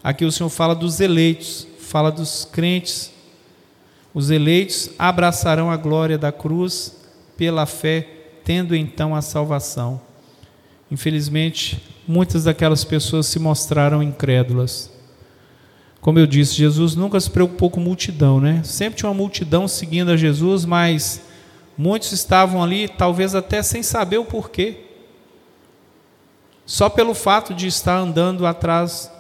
Aqui 0.05 0.25
o 0.25 0.31
Senhor 0.31 0.51
fala 0.51 0.75
dos 0.75 1.01
eleitos, 1.01 1.67
fala 1.81 2.13
dos 2.13 2.45
crentes. 2.45 3.11
Os 4.15 4.31
eleitos 4.31 4.91
abraçarão 4.97 5.69
a 5.69 5.77
glória 5.77 6.17
da 6.17 6.31
cruz 6.31 6.97
pela 7.37 7.67
fé, 7.67 8.07
tendo 8.45 8.75
então 8.75 9.17
a 9.17 9.21
salvação. 9.21 10.01
Infelizmente, 10.91 11.83
muitas 12.07 12.45
daquelas 12.45 12.85
pessoas 12.85 13.27
se 13.27 13.41
mostraram 13.41 14.01
incrédulas. 14.01 14.89
Como 16.07 16.21
eu 16.21 16.27
disse, 16.29 16.55
Jesus 16.55 16.95
nunca 16.95 17.19
se 17.19 17.29
preocupou 17.29 17.69
com 17.69 17.81
multidão, 17.81 18.41
né? 18.41 18.63
Sempre 18.63 18.99
tinha 18.99 19.09
uma 19.09 19.15
multidão 19.17 19.67
seguindo 19.67 20.13
a 20.13 20.17
Jesus, 20.17 20.65
mas 20.65 21.21
muitos 21.77 22.13
estavam 22.13 22.63
ali, 22.63 22.87
talvez 22.87 23.35
até 23.35 23.61
sem 23.61 23.83
saber 23.83 24.19
o 24.19 24.25
porquê. 24.25 24.85
Só 26.65 26.89
pelo 26.89 27.13
fato 27.13 27.53
de 27.53 27.67
estar 27.67 27.97
andando 27.97 28.47
atrás 28.47 29.11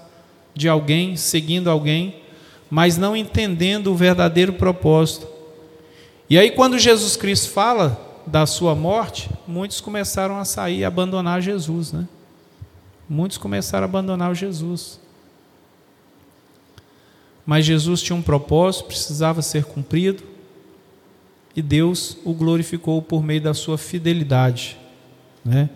de 0.54 0.68
alguém, 0.68 1.16
seguindo 1.16 1.68
alguém, 1.68 2.22
mas 2.70 2.96
não 2.96 3.16
entendendo 3.16 3.88
o 3.88 3.96
verdadeiro 3.96 4.52
propósito. 4.52 5.26
E 6.30 6.38
aí, 6.38 6.52
quando 6.52 6.78
Jesus 6.78 7.16
Cristo 7.16 7.50
fala 7.50 8.00
da 8.24 8.46
sua 8.46 8.76
morte, 8.76 9.28
muitos 9.44 9.80
começaram 9.80 10.38
a 10.38 10.44
sair 10.44 10.78
e 10.78 10.84
abandonar 10.84 11.42
Jesus, 11.42 11.90
né? 11.90 12.06
Muitos 13.08 13.38
começaram 13.38 13.86
a 13.86 13.88
abandonar 13.88 14.32
Jesus. 14.36 15.04
Mas 17.46 17.64
Jesus 17.64 18.02
tinha 18.02 18.16
um 18.16 18.22
propósito, 18.22 18.86
precisava 18.86 19.40
ser 19.40 19.64
cumprido, 19.64 20.24
e 21.54 21.62
Deus 21.62 22.18
o 22.24 22.34
glorificou 22.34 23.00
por 23.00 23.22
meio 23.22 23.40
da 23.40 23.54
sua 23.54 23.78
fidelidade. 23.78 24.76
Né? 25.44 25.70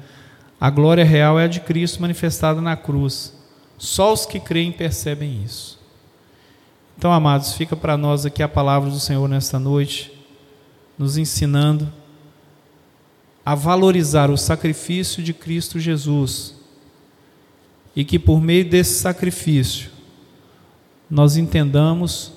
A 0.61 0.69
glória 0.69 1.05
real 1.05 1.39
é 1.39 1.45
a 1.45 1.49
de 1.49 1.61
Cristo 1.61 2.03
manifestada 2.03 2.61
na 2.61 2.77
cruz. 2.77 3.33
Só 3.79 4.13
os 4.13 4.27
que 4.27 4.41
creem 4.41 4.73
percebem 4.73 5.43
isso. 5.43 5.79
Então, 6.99 7.11
amados, 7.11 7.55
fica 7.55 7.75
para 7.75 7.97
nós 7.97 8.27
aqui 8.27 8.43
a 8.43 8.49
palavra 8.49 8.91
do 8.91 9.01
Senhor 9.01 9.27
nesta 9.27 9.59
noite. 9.59 10.13
nos 10.99 11.17
ensinando 11.17 11.91
a 13.43 13.55
valorizar 13.55 14.31
o 14.31 14.37
sacrifício 14.37 15.23
de 15.23 15.33
Cristo 15.33 15.79
Jesus 15.79 16.55
e 17.97 18.05
que 18.05 18.19
por 18.19 18.39
meio 18.39 18.69
desse 18.69 19.01
sacrifício 19.01 19.91
nós 21.11 21.37
entendamos 21.37 22.33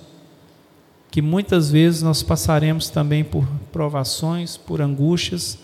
que 1.12 1.22
muitas 1.22 1.70
vezes 1.70 2.02
nós 2.02 2.24
passaremos 2.24 2.90
também 2.90 3.24
por 3.24 3.46
provações, 3.72 4.58
por 4.58 4.82
angústias, 4.82 5.60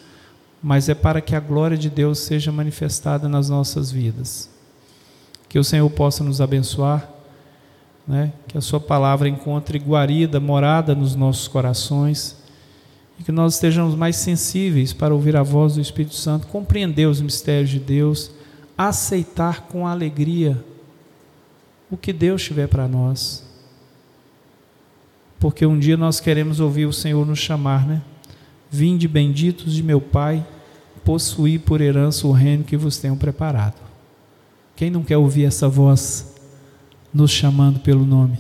mas 0.61 0.89
é 0.89 0.93
para 0.93 1.21
que 1.21 1.35
a 1.35 1.39
glória 1.39 1.75
de 1.75 1.89
Deus 1.89 2.19
seja 2.19 2.51
manifestada 2.51 3.27
nas 3.27 3.49
nossas 3.49 3.91
vidas. 3.91 4.47
Que 5.47 5.57
o 5.57 5.63
Senhor 5.63 5.89
possa 5.89 6.23
nos 6.23 6.39
abençoar, 6.39 7.09
né? 8.07 8.31
que 8.47 8.59
a 8.59 8.61
Sua 8.61 8.79
palavra 8.79 9.27
encontre 9.27 9.79
guarida, 9.79 10.39
morada 10.39 10.93
nos 10.93 11.15
nossos 11.15 11.47
corações 11.47 12.37
e 13.19 13.23
que 13.23 13.31
nós 13.31 13.55
estejamos 13.55 13.95
mais 13.95 14.17
sensíveis 14.17 14.93
para 14.93 15.15
ouvir 15.15 15.35
a 15.35 15.41
voz 15.41 15.73
do 15.73 15.81
Espírito 15.81 16.15
Santo, 16.15 16.45
compreender 16.45 17.07
os 17.07 17.21
mistérios 17.21 17.71
de 17.71 17.79
Deus, 17.79 18.29
aceitar 18.77 19.61
com 19.61 19.87
alegria 19.87 20.63
o 21.89 21.97
que 21.97 22.13
Deus 22.13 22.43
tiver 22.43 22.67
para 22.67 22.87
nós 22.87 23.49
porque 25.39 25.65
um 25.65 25.79
dia 25.79 25.95
nós 25.95 26.19
queremos 26.19 26.59
ouvir 26.59 26.85
o 26.85 26.93
Senhor 26.93 27.25
nos 27.25 27.39
chamar, 27.39 27.87
né? 27.87 28.01
Vinde 28.69 29.07
benditos 29.07 29.73
de 29.73 29.81
meu 29.81 30.01
Pai, 30.01 30.45
possuí 31.03 31.57
por 31.57 31.79
herança 31.79 32.27
o 32.27 32.31
reino 32.31 32.63
que 32.63 32.75
vos 32.75 32.97
tenho 32.97 33.15
preparado. 33.15 33.75
Quem 34.75 34.91
não 34.91 35.01
quer 35.01 35.17
ouvir 35.17 35.45
essa 35.45 35.67
voz 35.67 36.35
nos 37.13 37.31
chamando 37.31 37.79
pelo 37.79 38.05
nome? 38.05 38.37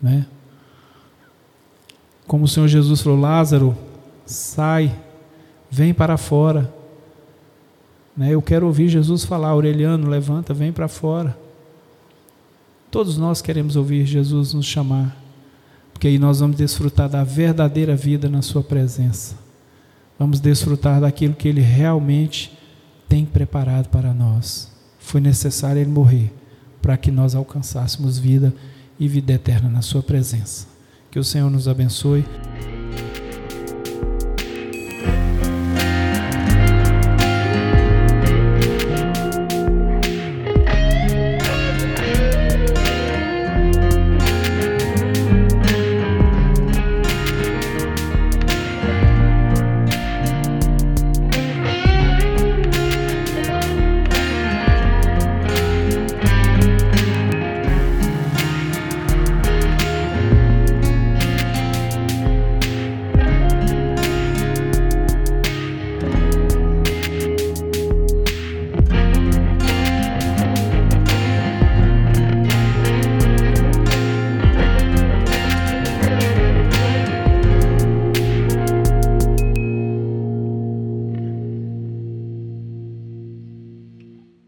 Né? 0.00 0.24
Como 2.26 2.44
o 2.44 2.48
Senhor 2.48 2.68
Jesus 2.68 3.02
falou, 3.02 3.20
Lázaro, 3.20 3.76
sai, 4.24 4.96
vem 5.70 5.92
para 5.92 6.16
fora. 6.16 6.72
Né? 8.16 8.30
Eu 8.30 8.40
quero 8.40 8.66
ouvir 8.66 8.88
Jesus 8.88 9.24
falar, 9.24 9.48
Aureliano, 9.48 10.08
levanta, 10.08 10.54
vem 10.54 10.72
para 10.72 10.88
fora. 10.88 11.43
Todos 12.94 13.18
nós 13.18 13.42
queremos 13.42 13.74
ouvir 13.74 14.06
Jesus 14.06 14.54
nos 14.54 14.66
chamar 14.66 15.16
porque 15.92 16.06
aí 16.06 16.16
nós 16.16 16.38
vamos 16.38 16.56
desfrutar 16.56 17.08
da 17.08 17.24
verdadeira 17.24 17.96
vida 17.96 18.28
na 18.28 18.40
Sua 18.40 18.62
presença. 18.62 19.34
Vamos 20.16 20.38
desfrutar 20.38 21.00
daquilo 21.00 21.34
que 21.34 21.48
Ele 21.48 21.60
realmente 21.60 22.56
tem 23.08 23.24
preparado 23.24 23.88
para 23.88 24.14
nós. 24.14 24.70
Foi 25.00 25.20
necessário 25.20 25.80
Ele 25.80 25.90
morrer 25.90 26.32
para 26.80 26.96
que 26.96 27.10
nós 27.10 27.34
alcançássemos 27.34 28.16
vida 28.16 28.54
e 28.96 29.08
vida 29.08 29.32
eterna 29.32 29.68
na 29.68 29.82
Sua 29.82 30.00
presença. 30.00 30.68
Que 31.10 31.18
o 31.18 31.24
Senhor 31.24 31.50
nos 31.50 31.66
abençoe. 31.66 32.24